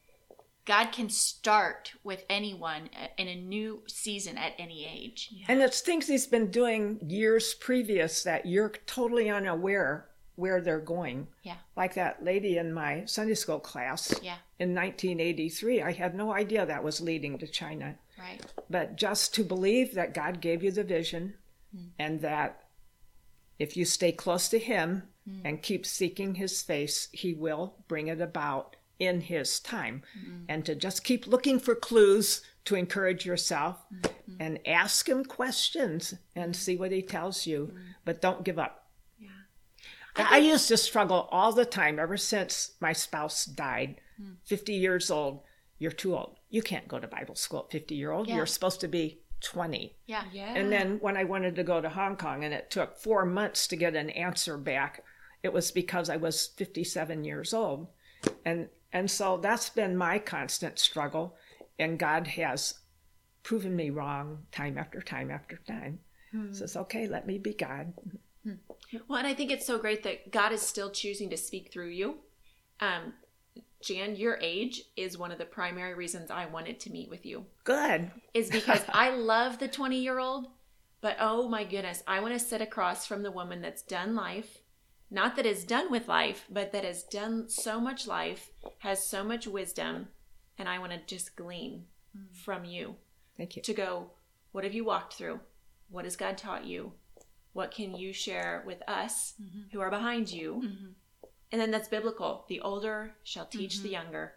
[0.66, 5.30] God can start with anyone in a new season at any age.
[5.48, 11.28] And it's things he's been doing years previous that you're totally unaware where they're going.
[11.44, 11.58] Yeah.
[11.76, 14.38] Like that lady in my Sunday school class Yeah.
[14.60, 15.82] in 1983.
[15.82, 17.96] I had no idea that was leading to China.
[18.18, 18.42] Right.
[18.70, 21.36] But just to believe that God gave you the vision
[21.74, 21.88] Hmm.
[22.00, 22.64] and that
[23.60, 25.40] if you stay close to Him Hmm.
[25.46, 30.04] and keep seeking His face, He will bring it about in His time.
[30.14, 30.44] Hmm.
[30.50, 34.36] And to just keep looking for clues to encourage yourself Hmm.
[34.40, 37.74] and ask Him questions and see what He tells you,
[38.06, 38.90] but don't give up.
[39.20, 39.30] Yeah.
[40.16, 44.02] I, I used to struggle all the time ever since my spouse died.
[44.46, 45.42] 50 years old,
[45.80, 46.38] you're too old.
[46.50, 48.28] You can't go to Bible school at 50 year old.
[48.28, 48.36] Yeah.
[48.38, 49.96] You're supposed to be 20.
[50.06, 50.24] Yeah.
[50.32, 50.54] Yeah.
[50.54, 53.68] And then when I wanted to go to Hong Kong and it took four months
[53.68, 55.04] to get an answer back,
[55.44, 57.88] it was because I was 57 years old.
[58.46, 61.36] And and so that's been my constant struggle.
[61.80, 62.76] And God has
[63.42, 66.00] proven me wrong time after time after time.
[66.52, 67.94] Says, okay, let me be God.
[69.08, 71.90] Well, and I think it's so great that God is still choosing to speak through
[71.90, 72.18] you.
[72.80, 73.14] Um,
[73.84, 77.46] Jan, your age is one of the primary reasons I wanted to meet with you.
[77.64, 78.12] Good.
[78.34, 80.48] Is because I love the 20 year old,
[81.02, 84.60] but oh my goodness, I want to sit across from the woman that's done life,
[85.14, 88.50] not that is done with life, but that has done so much life,
[88.80, 90.08] has so much wisdom,
[90.58, 92.24] and I want to just glean hmm.
[92.34, 92.96] from you
[93.38, 93.62] Thank you.
[93.62, 94.10] to go,
[94.52, 95.40] what have you walked through?
[95.90, 96.94] What has God taught you?
[97.54, 99.62] What can you share with us mm-hmm.
[99.72, 100.64] who are behind you?
[100.66, 100.88] Mm-hmm.
[101.52, 102.46] And then that's biblical.
[102.50, 103.94] The older shall teach the mm-hmm.
[103.94, 104.34] younger.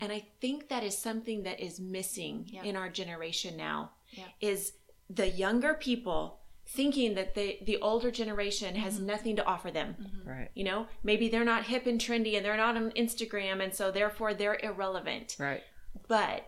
[0.00, 2.64] And I think that is something that is missing Yeah.
[2.64, 4.24] in our generation now Yeah.
[4.40, 4.72] is
[5.08, 9.06] the younger people thinking that the the older generation has mm-hmm.
[9.06, 9.96] nothing to offer them.
[10.00, 10.28] Mm-hmm.
[10.28, 10.50] Right.
[10.54, 13.90] You know, maybe they're not hip and trendy and they're not on Instagram and so
[13.90, 15.62] therefore they're irrelevant Right.
[16.08, 16.46] but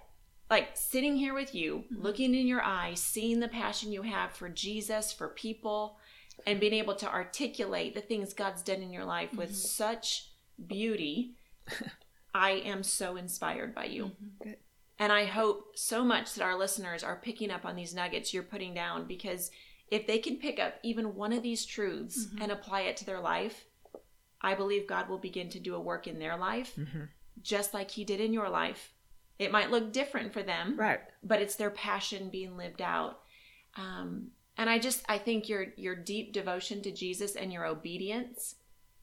[0.50, 2.02] like sitting here with you mm-hmm.
[2.02, 5.98] looking in your eyes seeing the passion you have for jesus for people
[6.46, 10.30] and being able to articulate the things god's done in your life with such
[10.66, 11.34] beauty
[12.34, 14.12] i am so inspired by you
[14.42, 14.56] Good.
[14.98, 18.42] and i hope so much that our listeners are picking up on these nuggets you're
[18.42, 19.50] putting down because
[19.90, 22.42] if they can pick up even one of these truths mm-hmm.
[22.42, 23.66] and apply it to their life
[24.42, 27.04] i believe god will begin to do a work in their life mm-hmm.
[27.42, 28.92] just like he did in your life.
[29.38, 31.00] It might look different for them, Right.
[31.22, 33.20] but it's their passion being lived out.
[33.76, 38.56] Um, and I just I think your your deep devotion to Jesus and your obedience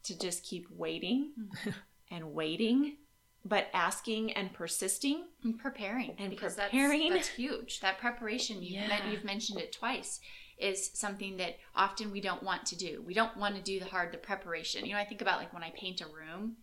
[0.03, 1.69] to just keep waiting mm-hmm.
[2.11, 2.97] and waiting,
[3.45, 5.23] but asking and persisting.
[5.43, 7.13] And preparing And because preparing.
[7.13, 7.79] That's, that's huge.
[7.79, 9.09] That preparation you've, Yeah.
[9.09, 10.19] you've mentioned it twice
[10.57, 13.03] is something that often we don't want to do.
[13.05, 14.85] We don't want to do the hard, the preparation.
[14.85, 16.57] You know, I think about like when I paint a room,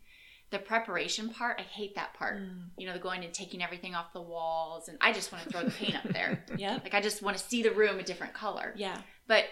[0.51, 1.59] the preparation part.
[1.59, 2.40] I hate that part.
[2.40, 2.68] Mm.
[2.76, 5.51] You know, the going and taking everything off the walls, and I just want to
[5.51, 6.45] throw the paint up there.
[6.57, 6.78] Yeah.
[6.82, 8.74] Like I just want to see the room a different color.
[8.76, 8.99] Yeah.
[9.26, 9.45] But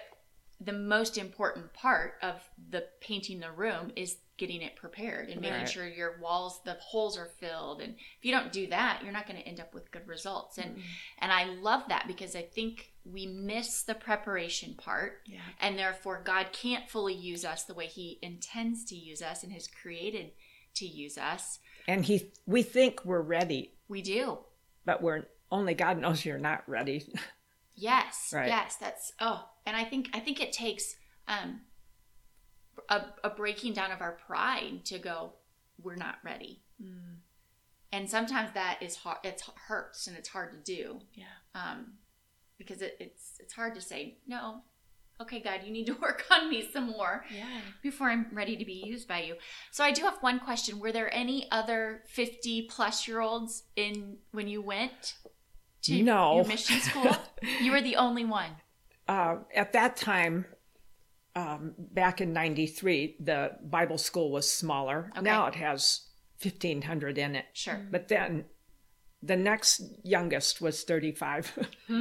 [0.61, 2.35] the most important part of
[2.71, 5.69] the painting the room is getting it prepared and making Right.
[5.69, 9.27] sure your walls the holes are filled and if you don't do that you're not
[9.27, 10.81] going to end up with good results and mm-hmm.
[11.19, 15.41] and I love that because I think we miss the preparation part Yeah.
[15.61, 19.53] and therefore God can't fully use us the way he intends to use us and
[19.53, 20.33] has created
[20.75, 21.59] to use us
[21.89, 24.39] And he, we think we're ready, we do
[24.87, 27.13] but we're only God knows you're not ready.
[27.77, 28.49] Yes, Right.
[28.49, 30.97] yes, that's oh, and I think I think it takes
[31.29, 31.61] um
[32.89, 35.33] a, a breaking down of our pride to go,
[35.83, 36.63] we're not ready,
[37.93, 39.19] and sometimes that is hard.
[39.25, 41.25] It hurts and it's hard to do, Yeah.
[41.55, 41.95] um,
[42.59, 44.63] because it, it's it's hard to say no.
[45.21, 47.45] Okay, God, you need to work on me some more Yeah.
[47.83, 49.35] before I'm ready to be used by you.
[49.71, 50.79] So I do have one question.
[50.79, 55.17] Were there any other 50 plus year olds in when you went
[55.83, 56.37] to No.
[56.37, 57.15] your mission school?
[57.61, 58.51] you were the only one.
[59.11, 60.47] Uh, at that time,
[61.35, 65.11] um, back in 93, the Bible school was smaller.
[65.17, 65.23] Okay.
[65.23, 66.03] Now it has
[66.41, 67.47] 1,500 in it.
[67.53, 67.85] Sure.
[67.91, 68.45] But then
[69.21, 71.59] the next youngest was 35.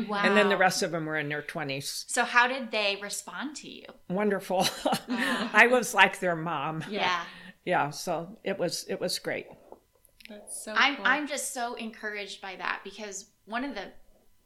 [0.07, 0.19] Wow.
[0.23, 2.05] and then the rest of them were in their 20s.
[2.07, 3.85] So how did they respond to you?
[4.07, 4.67] Wonderful.
[5.09, 6.83] I was like their mom.
[6.91, 7.23] Yeah.
[7.65, 9.47] Yeah, so it was it was great.
[10.29, 11.05] That's so I'm cool.
[11.07, 13.91] I'm just so encouraged by that because one of the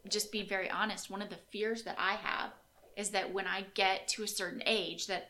[0.09, 2.51] just be very honest, one of the fears that I have
[2.95, 5.29] is that when I get to a certain age that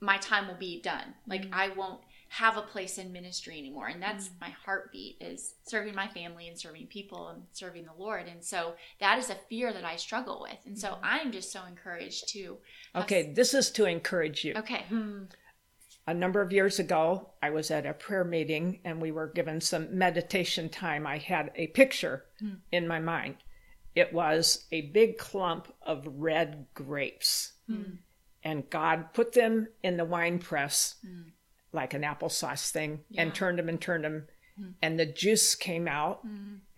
[0.00, 1.14] my time will be done.
[1.26, 1.54] Like mm-hmm.
[1.54, 3.88] I won't have a place in ministry anymore.
[3.88, 4.36] And that's mm-hmm.
[4.42, 8.26] my heartbeat is serving my family and serving people and serving the Lord.
[8.28, 10.58] And so that is a fear that I struggle with.
[10.64, 11.04] And so mm-hmm.
[11.04, 12.58] I'm just so encouraged to
[12.94, 14.54] have Okay, this is to encourage you.
[14.56, 14.84] Okay.
[16.06, 19.60] A number of years ago, I was at a prayer meeting and we were given
[19.60, 21.06] some meditation time.
[21.06, 22.54] I had a picture hmm.
[22.72, 23.36] in my mind.
[23.94, 27.52] It was a big clump of red grapes.
[27.66, 27.96] Hmm.
[28.42, 31.30] And God put them in the wine press hmm.
[31.72, 34.28] like an applesauce thing and turned them and turned them.
[34.56, 34.70] Hmm.
[34.80, 36.24] And the juice came out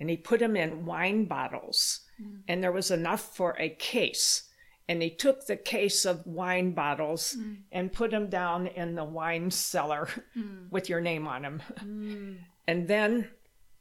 [0.00, 2.00] and he put them in wine bottles.
[2.48, 4.48] And there was enough for a case.
[4.88, 7.36] And he took the case of wine bottles
[7.70, 10.08] and put them down in the wine cellar
[10.70, 11.62] with your name on them.
[12.66, 13.28] And then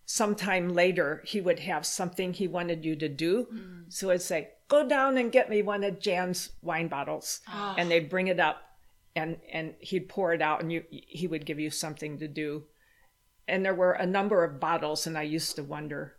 [0.05, 3.47] sometime later, he would have something he wanted you to do.
[3.51, 3.83] Mm.
[3.89, 7.41] So he'd say, Go down and get me one of Jan's wine bottles.
[7.47, 7.75] Ah.
[7.77, 8.61] And they'd bring it up
[9.15, 12.63] and, and he'd pour it out and you, he would give you something to do.
[13.47, 16.15] And there were a number of bottles, and I used to wonder,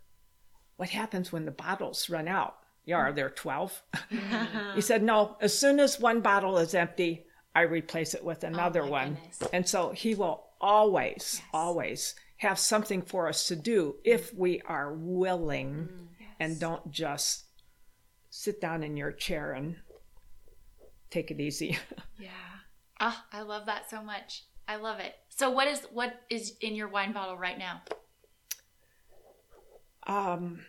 [0.77, 2.57] what happens when the bottles run out?
[2.85, 3.83] Yeah, are there 12?
[4.11, 4.75] Mm.
[4.75, 7.25] he said, no, as soon as one bottle is empty,
[7.55, 9.15] I replace it with oh another my one.
[9.15, 9.43] goodness.
[9.53, 14.93] And so he will always, always have something for us to do if we are
[14.93, 15.89] willing
[16.39, 17.45] and don't just
[18.31, 19.77] sit down in your chair and
[21.11, 21.79] take it easy.
[22.19, 22.31] yeah.
[23.01, 24.45] Oh, I love that so much.
[24.69, 25.15] I love it.
[25.29, 27.83] So what is what is in your wine bottle right now?
[30.07, 30.61] um,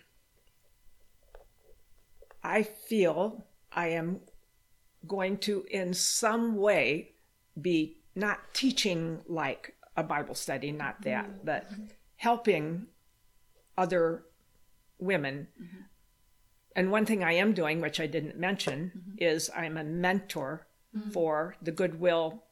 [2.43, 4.21] I feel I am
[5.07, 7.11] going to, in some way,
[7.59, 11.45] be not teaching like a Bible study, not that, mm-hmm.
[11.45, 11.69] but
[12.15, 12.87] helping
[13.77, 14.23] other
[14.99, 15.47] women.
[15.61, 15.81] Mm-hmm.
[16.75, 19.15] And one thing I am doing, which I didn't mention, mm-hmm.
[19.19, 21.13] is I'm a mentor mm.
[21.13, 22.43] for the Goodwill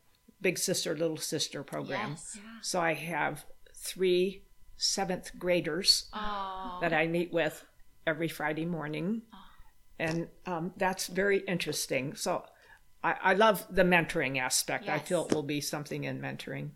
[0.42, 2.12] Big Sister, Little Sister program.
[2.12, 2.38] Yes.
[2.62, 4.44] So I have three
[4.78, 6.80] seventh graders Oh.
[6.82, 7.66] that I meet with
[8.06, 9.24] every Friday morning.
[10.00, 12.16] And um, that's very interesting.
[12.16, 12.44] So
[13.04, 14.90] I, I love the mentoring aspect.
[14.90, 16.72] I feel it will be something in mentoring.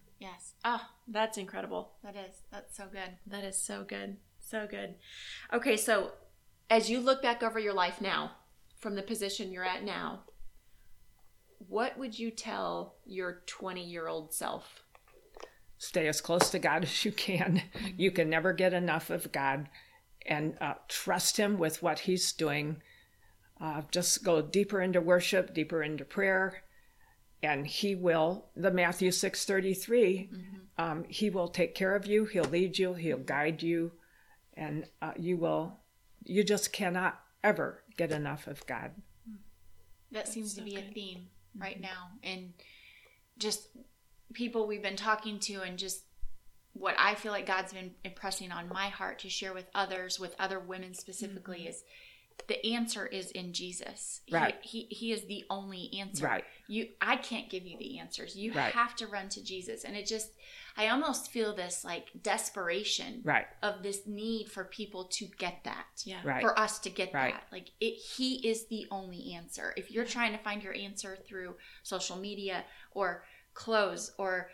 [0.66, 0.80] Yes.
[0.82, 1.93] Oh, That's incredible.
[2.03, 2.41] that is.
[2.51, 3.18] That's so good.
[3.28, 4.18] That is so good.
[4.39, 4.95] So good.
[5.53, 6.11] Okay, so
[6.70, 8.32] as you look back over your life now,
[8.80, 10.22] from the position you're at now,
[11.68, 14.84] what would you tell your 20 year old self?
[15.78, 17.61] Stay as close to God as you can.
[17.97, 19.70] You can never get enough of God
[20.26, 22.82] and uh, trust Him with what He's doing.
[23.59, 26.63] Uh, just go deeper into worship, deeper into prayer,
[27.46, 28.46] and He will.
[28.56, 30.30] The Matthew six thirty three.
[30.78, 32.26] Um, he will take care of you.
[32.26, 32.93] He'll lead you.
[32.93, 33.93] He'll guide you,
[34.56, 35.80] and uh, you will.
[36.26, 38.91] You just cannot ever get enough of God.
[40.12, 40.93] That seems so to be a good.
[40.93, 41.28] theme
[41.58, 42.54] right now, and
[43.38, 43.70] just
[44.34, 46.04] people we've been talking to, and just
[46.74, 50.36] what I feel like God's been impressing on my heart to share with others, with
[50.38, 51.84] other women specifically, is
[52.48, 54.22] the answer is in Jesus.
[54.28, 56.26] He- He, he is the only answer.
[56.26, 56.44] Right.
[56.68, 58.36] You I can't give you the answers.
[58.36, 58.74] You Right.
[58.74, 59.84] have to run to Jesus.
[59.84, 60.32] And it just
[60.78, 63.48] I almost feel this like desperation Right.
[63.64, 65.86] of this need for people to get that.
[66.04, 66.22] Yeah.
[66.24, 66.42] Right.
[66.42, 67.34] For us to get Right.
[67.34, 67.48] that.
[67.52, 69.74] Like it he is the only answer.
[69.78, 74.52] If you're trying to find your answer through social media or clothes or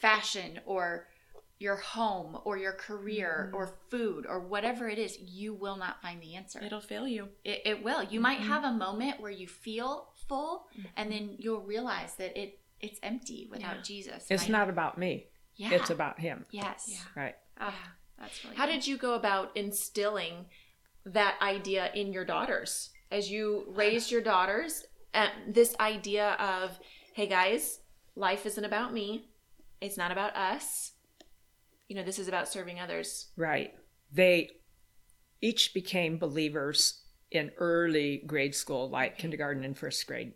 [0.00, 1.08] fashion or
[1.62, 3.56] your home or your career Mm-hmm.
[3.56, 6.60] or food or whatever it is, you will not find the answer.
[6.62, 7.28] It'll fail you.
[7.44, 8.02] It, it will.
[8.02, 12.58] You might have a moment where you feel full, and then you'll realize that it
[12.80, 13.82] it's empty without Yeah.
[13.82, 14.26] Jesus.
[14.28, 15.26] It's And I- not about me.
[15.54, 15.70] Yeah.
[15.74, 16.46] It's about Him.
[16.50, 16.86] yes.
[16.88, 17.22] Yeah.
[17.22, 17.34] Right.
[17.60, 17.74] Oh,
[18.18, 18.56] that's really.
[18.56, 18.72] How good.
[18.72, 20.46] did you go about instilling
[21.04, 24.84] that idea in your daughters as you raised your daughters?
[25.14, 26.78] Uh, this idea of,
[27.14, 27.80] hey guys,
[28.16, 29.28] life isn't about me,
[29.80, 30.92] it's not about us.
[31.88, 33.28] You know, this is about serving others.
[33.36, 33.74] Right.
[34.12, 34.50] They
[35.40, 40.32] each became believers in early grade school, like kindergarten and first grade.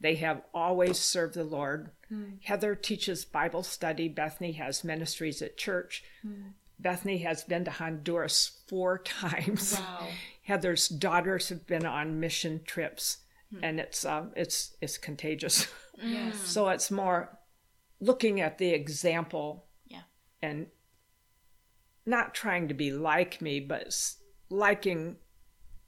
[0.00, 1.90] They have always served the Lord.
[2.08, 2.36] Hmm.
[2.42, 4.08] Heather teaches Bible study.
[4.08, 6.02] Bethany has ministries at church.
[6.22, 6.50] Hmm.
[6.78, 9.78] Bethany has been to Honduras four times.
[9.78, 10.08] Wow.
[10.42, 13.18] Heather's daughters have been on mission trips.
[13.52, 13.64] Hmm.
[13.64, 15.66] and it's um, it's it's contagious.
[16.02, 16.38] Yes.
[16.44, 17.38] so it's more
[18.00, 19.66] looking at the example.
[20.42, 20.66] And
[22.06, 23.94] not trying to be like me, but
[24.48, 25.16] liking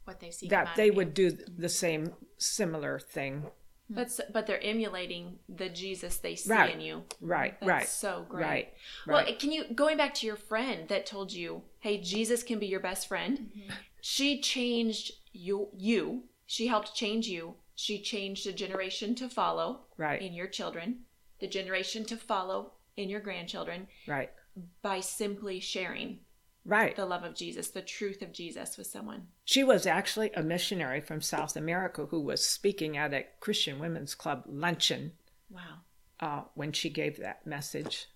[0.05, 0.49] What they see.
[0.49, 3.47] that they would do the same similar thing.
[3.91, 6.73] But but they're emulating the Jesus they see Right.
[6.75, 7.05] in you.
[7.21, 8.43] Right, That's right, so great.
[8.43, 8.75] right,
[9.07, 9.39] Well, right.
[9.39, 12.81] can you going back to your friend that told you, "Hey, Jesus can be your
[12.81, 13.71] best friend." Mm-hmm.
[14.01, 15.69] She changed you.
[15.75, 16.25] You.
[16.47, 17.57] She helped change you.
[17.75, 20.23] She changed the generation to follow Right.
[20.23, 21.05] in your children,
[21.41, 24.31] the generation to follow in your grandchildren right,
[24.83, 26.19] by simply sharing
[26.65, 26.95] right.
[26.97, 29.27] the love of Jesus, the truth of Jesus with someone.
[29.45, 34.15] She was actually a missionary from South America who was speaking at a Christian Women's
[34.15, 35.13] Club luncheon
[35.51, 35.79] Wow.
[36.21, 38.07] uh, when she gave that message.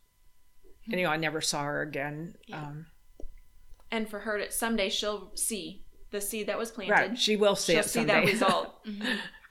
[0.90, 2.36] And, you know, I never saw her again.
[2.52, 2.86] Um,
[3.90, 6.92] And for her to someday she'll see the seed that was planted.
[6.92, 7.18] right.
[7.18, 8.14] She will see she'll it see someday.
[8.14, 8.74] that result.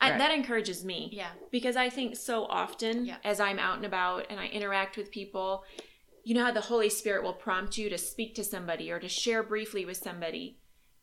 [0.01, 0.17] I, Right.
[0.19, 1.09] that encourages me.
[1.11, 1.29] Yeah.
[1.51, 3.17] Because I think so often Yeah.
[3.23, 5.63] as I'm out and about and I interact with people,
[6.25, 9.07] you know how the Holy Spirit will prompt you to speak to somebody or to
[9.07, 10.57] share briefly with somebody.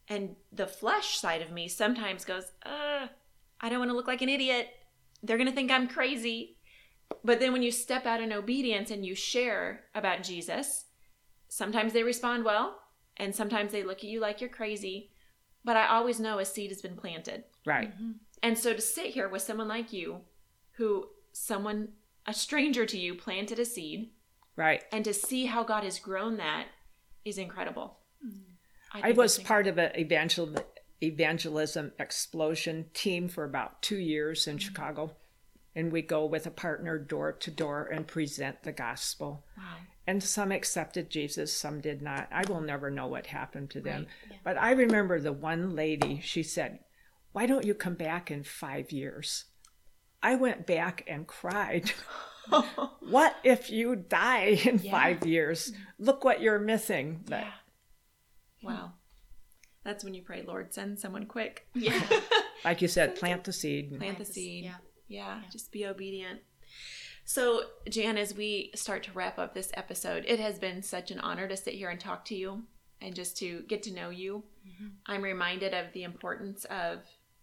[0.09, 3.07] And the flesh side of me sometimes goes, uh,
[3.61, 4.69] I don't want to look like an idiot.
[5.23, 6.57] They're going to think I'm crazy.
[7.23, 10.87] But then when you step out in obedience and you share about Jesus,
[11.49, 12.81] sometimes they respond well
[13.17, 15.13] and sometimes they look at you like you're crazy.
[15.65, 17.45] But I always know a seed has been planted.
[17.65, 17.93] right.
[18.43, 20.23] And so to sit here with someone like you,
[20.73, 21.91] who someone,
[22.27, 24.11] a stranger to you, planted a seed,
[24.57, 24.83] Right.
[24.93, 26.67] and to see how God has grown that
[27.25, 27.99] is incredible.
[28.95, 30.57] I think was part of an evangel-
[31.03, 34.51] evangelism explosion team for about two years Mm-hmm.
[34.51, 35.17] in Chicago.
[35.75, 39.47] And we go with a partner door to door and present the gospel.
[39.57, 39.65] Wow.
[40.07, 42.29] And some accepted Jesus, some did not.
[42.31, 44.01] I will never know what happened to them.
[44.03, 44.37] Right, yeah.
[44.45, 46.81] But I remember the one lady, she said,
[47.33, 49.45] Why don't you come back in five years?
[50.23, 51.93] I went back and cried.
[53.01, 55.73] what if you die in five years?
[55.99, 57.21] Look what you're missing.
[57.27, 57.53] But Yeah.
[58.63, 58.93] Wow.
[59.85, 61.67] That's when you pray, Lord, send someone quick.
[61.75, 62.01] Yeah.
[62.65, 63.89] like you said, plant the seed.
[63.89, 64.65] Plant the Plant the- seed.
[64.65, 64.77] yeah.
[65.09, 66.41] Yeah, just be obedient.
[67.25, 71.21] So, Jan, as we start to wrap up this episode, it has been such an
[71.21, 72.63] honor to sit here and talk to you
[73.01, 74.43] and just to get to know you.
[74.67, 74.87] Mm-hmm.
[75.07, 77.01] I'm reminded of the importance of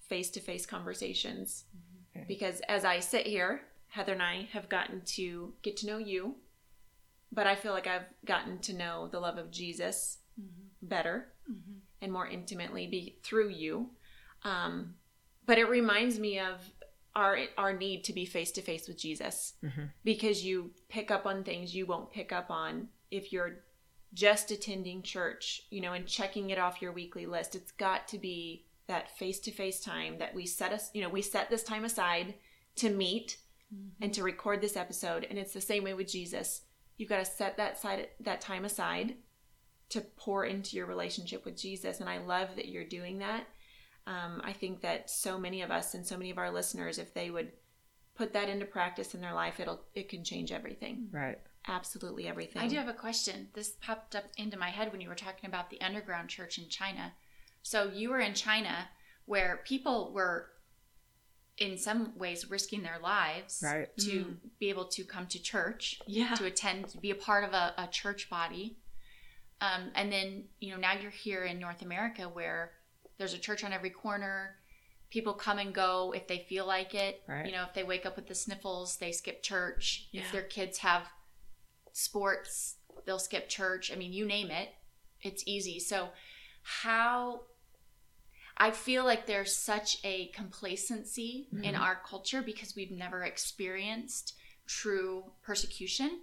[0.07, 2.20] face to face conversations mm-hmm.
[2.20, 2.26] Okay.
[2.28, 6.36] because as I sit here, Heather and I have gotten to get to know you,
[7.32, 10.88] but I feel like I've gotten to know the love of Jesus mm-hmm.
[10.88, 11.80] better mm-hmm.
[12.02, 13.90] and more intimately be through you.
[14.44, 14.96] Um,
[15.46, 16.62] but it reminds me of
[17.16, 19.86] our our need to be face to face with Jesus mm-hmm.
[20.04, 23.64] because you pick up on things you won't pick up on if you're
[24.14, 27.56] just attending church, you know, and checking it off your weekly list.
[27.56, 31.10] It's got to be that face to face time that we set us, you know,
[31.10, 32.34] we set this time aside
[32.76, 33.38] to meet
[34.02, 35.28] and to record this episode.
[35.30, 36.62] And it's the same way with Jesus.
[36.98, 39.16] You've got to set that side that time aside
[39.90, 42.00] to pour into your relationship with Jesus.
[42.00, 43.46] And I love that you're doing that.
[44.08, 47.14] Um, I think that so many of us and so many of our listeners, if
[47.14, 47.52] they would
[48.16, 51.08] put that into practice in their life, it'll it can change everything.
[51.12, 51.38] Right.
[51.68, 52.62] Absolutely everything.
[52.62, 53.50] I do have a question.
[53.54, 56.70] This popped up into my head when you were talking about the underground church in
[56.70, 57.14] China.
[57.62, 58.90] So you were in China
[59.26, 60.48] where people were
[61.60, 63.95] in some ways risking their lives Right.
[63.97, 66.34] to be able to come to church, Yeah.
[66.36, 68.78] to attend, to be a part of a, a church body.
[69.62, 72.72] Um, and then, you know, now you're here in North America where
[73.18, 74.55] there's a church on every corner.
[75.10, 77.24] People come and go if they feel like it.
[77.28, 77.45] Right.
[77.45, 80.07] You know, if they wake up with the sniffles, they skip church.
[80.12, 80.22] Yeah.
[80.22, 81.10] If their kids have
[81.91, 83.91] sports, they'll skip church.
[83.91, 84.70] I mean, you name it,
[85.22, 85.80] it's easy.
[85.80, 86.10] So,
[86.62, 87.41] how
[88.60, 94.36] I feel like there's such a complacency in our culture because we've never experienced
[94.68, 96.20] true persecution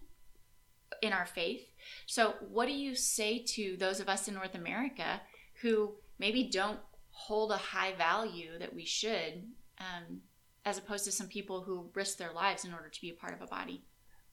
[1.01, 1.67] in our faith.
[2.05, 5.21] So, what do you say to those of us in North America
[5.63, 6.79] who maybe don't
[7.11, 9.45] hold a high value that we should,
[9.79, 10.21] um,
[10.65, 13.33] as opposed to some people who risk their lives in order to be a part
[13.33, 13.83] of a body?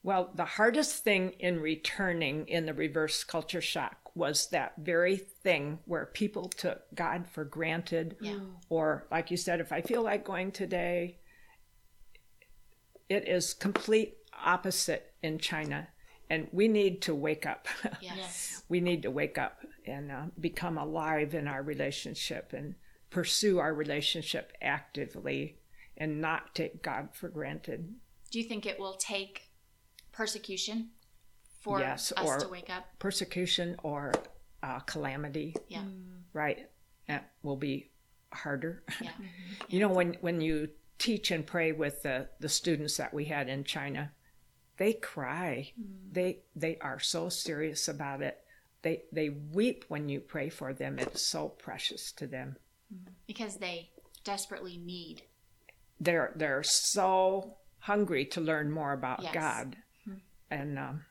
[0.03, 5.79] Well, the hardest thing in returning in the reverse culture shock was that very thing
[5.85, 8.17] where people took God for granted.
[8.19, 8.39] Yeah.
[8.69, 11.19] Or, like you said, if I feel like going today,
[13.09, 15.87] it is complete opposite in China.
[16.29, 17.67] And we need to wake up.
[18.01, 18.63] Yes.
[18.69, 22.75] we need to wake up and uh, become alive in our relationship and
[23.09, 25.59] pursue our relationship actively
[25.97, 27.95] and not take God for granted.
[28.31, 29.52] Do you think it will take
[30.13, 30.89] persecution
[31.61, 32.85] for Yes, us to wake up?
[32.99, 34.13] Persecution or
[34.61, 35.79] uh, calamity, Yeah.
[35.79, 36.21] Mm.
[36.33, 36.69] right?
[37.07, 37.91] That will be
[38.31, 38.83] harder.
[39.01, 39.11] Yeah.
[39.19, 39.79] you mm-hmm.
[39.79, 43.65] know, when when you teach and pray with the, the students that we had in
[43.65, 44.11] China,
[44.77, 45.71] they cry.
[45.79, 46.13] Mm.
[46.13, 48.39] They they are so serious about it.
[48.81, 50.99] They they weep when you pray for them.
[50.99, 52.57] It's so precious to them.
[52.93, 53.11] Mm.
[53.27, 53.89] because they
[54.23, 55.23] desperately need.
[55.99, 59.33] They're they're so hungry to learn more about Yes.
[59.33, 59.77] God,
[60.53, 61.05] and um,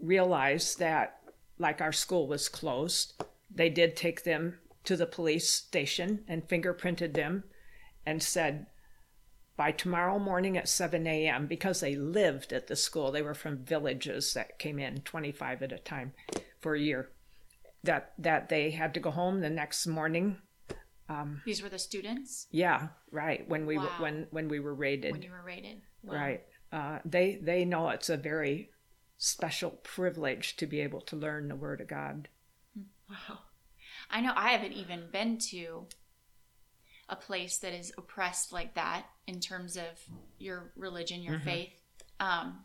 [0.00, 1.20] realize that
[1.58, 3.20] like our school was closed,
[3.50, 7.44] they did take them to the police station and fingerprinted them,
[8.06, 8.66] and said
[9.56, 11.46] by tomorrow morning at 7 a.m.
[11.48, 13.10] because they lived at the school.
[13.10, 16.12] They were from villages that came in 25 at a time
[16.60, 17.10] for a year.
[17.84, 20.38] That that they had to go home the next morning.
[21.46, 23.48] These were the students Yeah, right.
[23.48, 24.02] When we were, Wow.
[24.02, 25.80] when when we were raided, when you were raided.
[26.04, 26.42] right?
[26.72, 28.70] Uh, they they know it's a very
[29.16, 32.28] special privilege to be able to learn the Word of God.
[33.08, 33.38] Wow.
[34.10, 35.86] I know I haven't even been to
[37.08, 39.84] a place that is oppressed like that in terms of
[40.38, 41.72] your religion, your faith.
[42.20, 42.64] Um,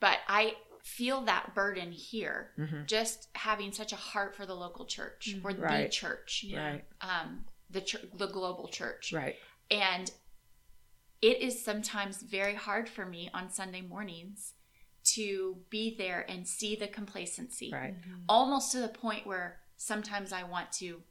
[0.00, 2.50] but I feel that burden here,
[2.86, 5.90] just having such a heart for the local church or the Right.
[5.90, 9.36] church, Right, um, the chur- the global church, right,
[9.70, 10.10] and
[11.22, 14.54] it is sometimes very hard for me on Sunday mornings
[15.04, 18.22] to be there and see the complacency right, mm-hmm.
[18.28, 21.02] almost to the point where sometimes I want to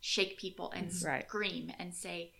[0.00, 1.06] shake people and mm-hmm.
[1.06, 1.28] Right.
[1.28, 2.32] scream and say,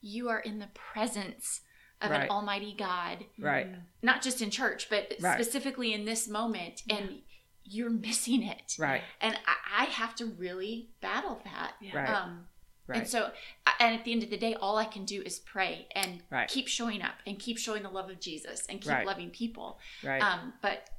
[0.00, 1.62] You are in the presence
[2.00, 2.24] of Right.
[2.24, 3.80] an almighty God, right, mm-hmm.
[4.02, 5.34] not just in church, but Right.
[5.34, 7.22] specifically in this moment, and
[7.64, 8.76] you're missing it.
[8.78, 11.74] right, And I, I have to really battle that.
[11.80, 11.96] Yeah.
[11.96, 12.08] Right.
[12.08, 12.46] Um,
[12.88, 12.98] right.
[13.00, 13.30] and so,
[13.78, 16.48] and at the end of the day, all I can do is pray and Right.
[16.48, 19.06] keep showing up and keep showing the love of Jesus and keep Right.
[19.06, 19.78] loving people.
[20.02, 20.20] right.
[20.22, 20.90] Um, but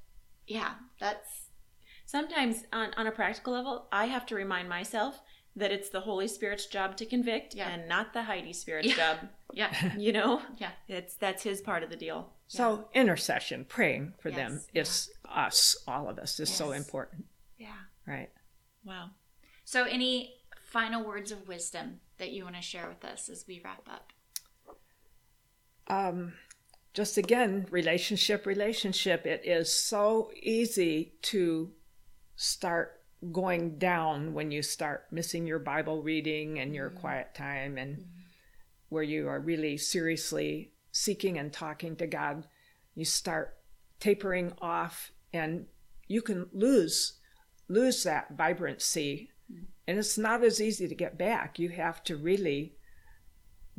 [0.48, 1.46] yeah, that's
[2.06, 5.22] Sometimes, on, on a practical level, I have to remind myself
[5.56, 7.70] that it's the Holy Spirit's job to convict Yeah.
[7.70, 8.96] and not the Heidi Spirit's Yeah.
[8.96, 9.30] job.
[9.54, 10.42] yeah, You know?
[10.58, 10.72] yeah.
[10.88, 12.34] It's that's his part of the deal.
[12.48, 15.10] so intercession, praying for them Yes.
[15.10, 17.26] is us, all of us, is so important,
[17.60, 17.76] Yeah.
[18.08, 18.32] right?
[18.84, 19.12] Wow.
[19.66, 20.39] So, any
[20.72, 24.14] final words of wisdom that you want to share with us as we wrap up?
[25.90, 26.34] um,
[26.94, 29.26] just again, relationship, relationship.
[29.26, 31.72] It is so easy to
[32.36, 33.02] start
[33.32, 38.06] going down when you start missing your Bible reading and your quiet time, and
[38.90, 42.48] where you are really seriously seeking and talking to God.
[42.96, 43.58] You start
[44.00, 45.66] tapering off, and
[46.08, 47.14] you can lose
[47.68, 49.30] lose that vibrancy,
[49.90, 51.58] and it's not as easy to get back.
[51.58, 52.76] You have to really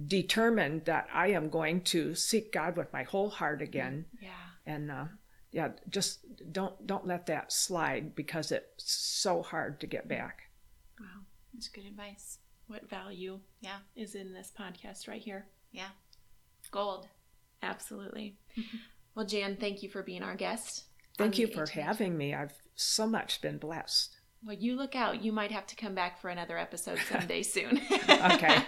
[0.07, 4.31] determine that I am going to seek God with my whole heart again, Yeah.
[4.67, 5.05] and uh,
[5.53, 6.21] yeah, just
[6.53, 10.43] don't don't let that slide because it's so hard to get back.
[10.99, 11.07] Wow.
[11.53, 12.39] That's good advice.
[12.67, 13.79] What value Yeah.
[13.97, 15.47] is in this podcast right here?
[15.73, 15.91] Yeah.
[16.71, 17.09] Gold.
[17.63, 18.37] Absolutely.
[19.15, 20.85] Well, Jan, thank you for being our guest.
[21.19, 21.69] Thank you for 18th.
[21.83, 22.33] having me.
[22.35, 24.17] I've so much been blessed.
[24.45, 25.23] Well, you look out.
[25.23, 27.81] You might have to come back for another episode someday soon.
[28.09, 28.63] Okay.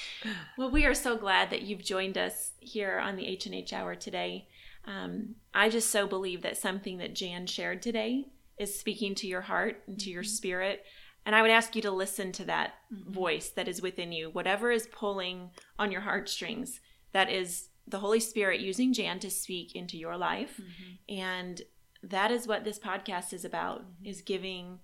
[0.58, 3.72] well, we are so glad that you've joined us here on the H and H
[3.72, 4.48] Hour today.
[4.84, 8.26] Um, I just so believe that something that Jan shared today
[8.58, 10.28] is speaking to your heart and to your mm-hmm.
[10.28, 10.84] spirit.
[11.24, 13.12] And I would ask you to listen to that mm-hmm.
[13.12, 16.80] voice that is within you, whatever is pulling on your heartstrings.
[17.12, 20.60] That is the Holy Spirit using Jan to speak into your life.
[20.60, 21.20] Mm-hmm.
[21.20, 21.62] And
[22.02, 24.80] that is what this podcast is about is giving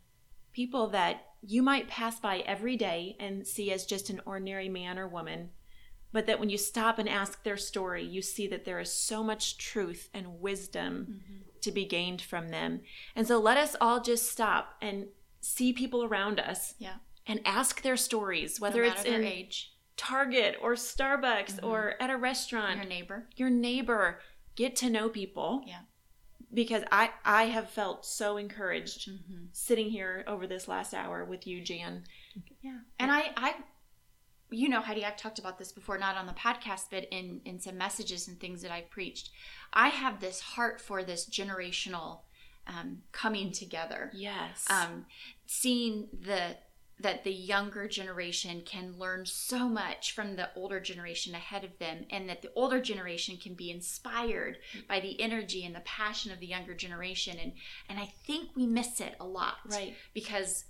[0.59, 4.99] people that you might pass by every day and see as just an ordinary man
[4.99, 5.51] or woman
[6.13, 9.23] but that when you stop and ask their story you see that there is so
[9.23, 11.37] much truth and wisdom mm-hmm.
[11.61, 12.81] to be gained from them.
[13.15, 15.07] And so let us all just stop and
[15.41, 16.97] see people around us Yeah.
[17.25, 21.67] and ask their stories No whether it's their in age, target or starbucks mm-hmm.
[21.67, 22.79] or at a restaurant.
[22.79, 23.29] Your neighbor.
[23.37, 24.21] your neighbor.
[24.57, 25.63] Get to know people.
[25.67, 25.83] Yeah.
[26.53, 29.11] Because i i have felt so encouraged
[29.53, 32.05] sitting here over this last hour with you jan
[32.63, 32.79] Yeah.
[32.99, 33.55] And I, I,
[34.51, 37.61] you know, Heidi, I've talked about this before, not on the podcast, but in in
[37.61, 39.31] some messages and things that I've preached.
[39.73, 42.21] I have this heart for this generational
[42.67, 44.11] um, coming together.
[44.15, 45.07] yes Um,
[45.47, 46.57] seeing the
[47.01, 52.05] that the younger generation can learn so much from the older generation ahead of them
[52.11, 56.41] and that the older generation can be inspired by the energy and the passion of
[56.41, 57.53] the younger generation and
[57.89, 59.95] and I think we miss it a lot Right.
[60.13, 60.65] because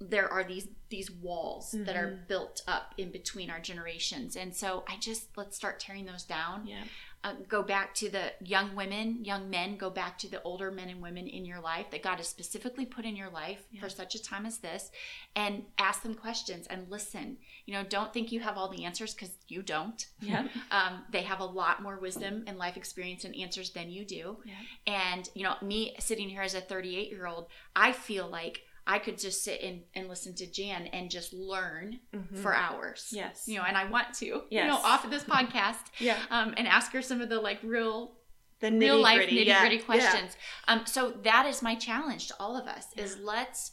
[0.00, 2.26] there are these these walls that are Mm-hmm.
[2.26, 6.66] built up in between our generations and so i just let's start tearing those down
[6.66, 6.82] Yeah.
[7.22, 10.88] Uh, go back to the young women young men go back to the older men
[10.88, 13.80] and women in your life that god has specifically put in your life Yeah.
[13.82, 14.90] for such a time as this
[15.36, 19.12] and ask them questions and listen you know don't think you have all the answers
[19.12, 20.48] because you don't Yeah.
[20.70, 24.38] um, they have a lot more wisdom and life experience and answers than you do
[24.46, 24.54] Yeah.
[24.86, 28.98] and you know me sitting here as a 38 year old i feel like i
[28.98, 31.98] could just sit in and listen to jan and just learn
[32.42, 33.16] for hours Mm-hmm.
[33.16, 33.44] Yes.
[33.46, 36.18] you know and i want to you know off of this podcast Yeah.
[36.30, 38.16] um, and ask her some of the like real
[38.60, 39.60] The real life nitty-gritty, yeah.
[39.60, 40.36] gritty questions
[40.68, 43.72] um, so that is my challenge to all of us is let's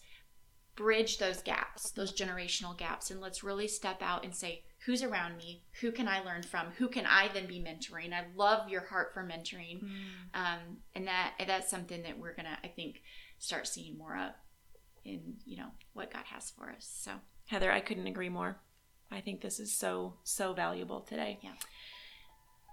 [0.75, 5.35] bridge those gaps those generational gaps and let's really step out and say who's around
[5.35, 8.81] me who can i learn from who can i then be mentoring i love your
[8.85, 9.89] heart for mentoring Mm.
[10.35, 10.59] um,
[10.95, 13.01] and that that's something that we're gonna i think
[13.39, 14.31] start seeing more of
[15.07, 17.11] in you know what god has for us so
[17.47, 18.57] Heather, I couldn't agree more.
[19.09, 21.39] I think this is so, so valuable today.
[21.41, 21.51] Yeah.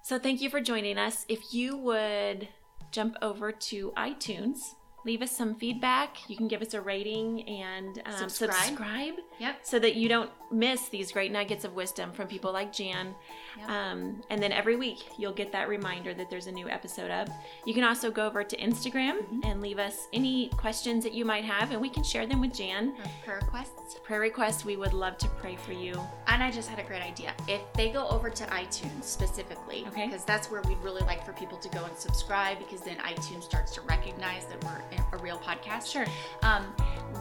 [0.02, 1.24] So thank you for joining us.
[1.28, 2.48] If you would
[2.90, 4.58] jump over to iTunes,
[5.06, 6.28] leave us some feedback.
[6.28, 8.54] You can give us a rating and um, Subscribe.
[8.64, 12.72] subscribe yep so that you don't miss these great nuggets of wisdom from people like
[12.72, 13.14] Jan.
[13.58, 13.68] Yep.
[13.68, 17.28] Um, and then every week you'll get that reminder that there's a new episode up.
[17.66, 19.40] You can also go over to Instagram Mm-hmm.
[19.44, 22.54] and leave us any questions that you might have, and we can share them with
[22.54, 22.88] Jan.
[22.98, 25.94] Or prayer requests Prayer requests, we would love to pray for you.
[26.26, 27.32] And I just had a great idea.
[27.48, 30.06] If they go over to iTunes specifically, Okay.
[30.06, 33.42] because that's where we'd really like for people to go and subscribe, because then iTunes
[33.44, 35.90] starts to recognize that we're a real podcast.
[35.92, 36.06] Sure.
[36.42, 36.64] Um,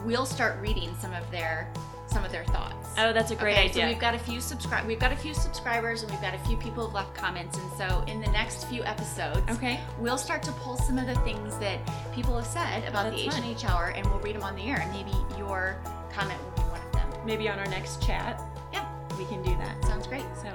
[0.04, 1.72] we'll start reading some of their
[2.14, 2.94] some of their thoughts.
[2.96, 3.82] Oh, that's a great Okay, idea.
[3.82, 4.86] So we've got a few subscribe.
[4.86, 7.58] We've got a few subscribers, and we've got a few people who've left comments.
[7.58, 9.80] And so in the next few episodes, Okay.
[9.98, 11.80] we'll start to pull some of the things that
[12.14, 14.62] people have said about the H and H Hour, and we'll read them on the
[14.62, 14.78] air.
[14.80, 15.76] And maybe your
[16.12, 17.26] comment will be one of them.
[17.26, 18.40] Maybe on our next chat,
[18.72, 18.86] Yeah,
[19.18, 19.84] we can do that.
[19.84, 20.24] sounds great.
[20.40, 20.48] So,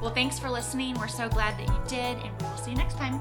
[0.00, 0.94] Well, thanks for listening.
[0.98, 3.20] We're so glad that you did, and we will see you next time.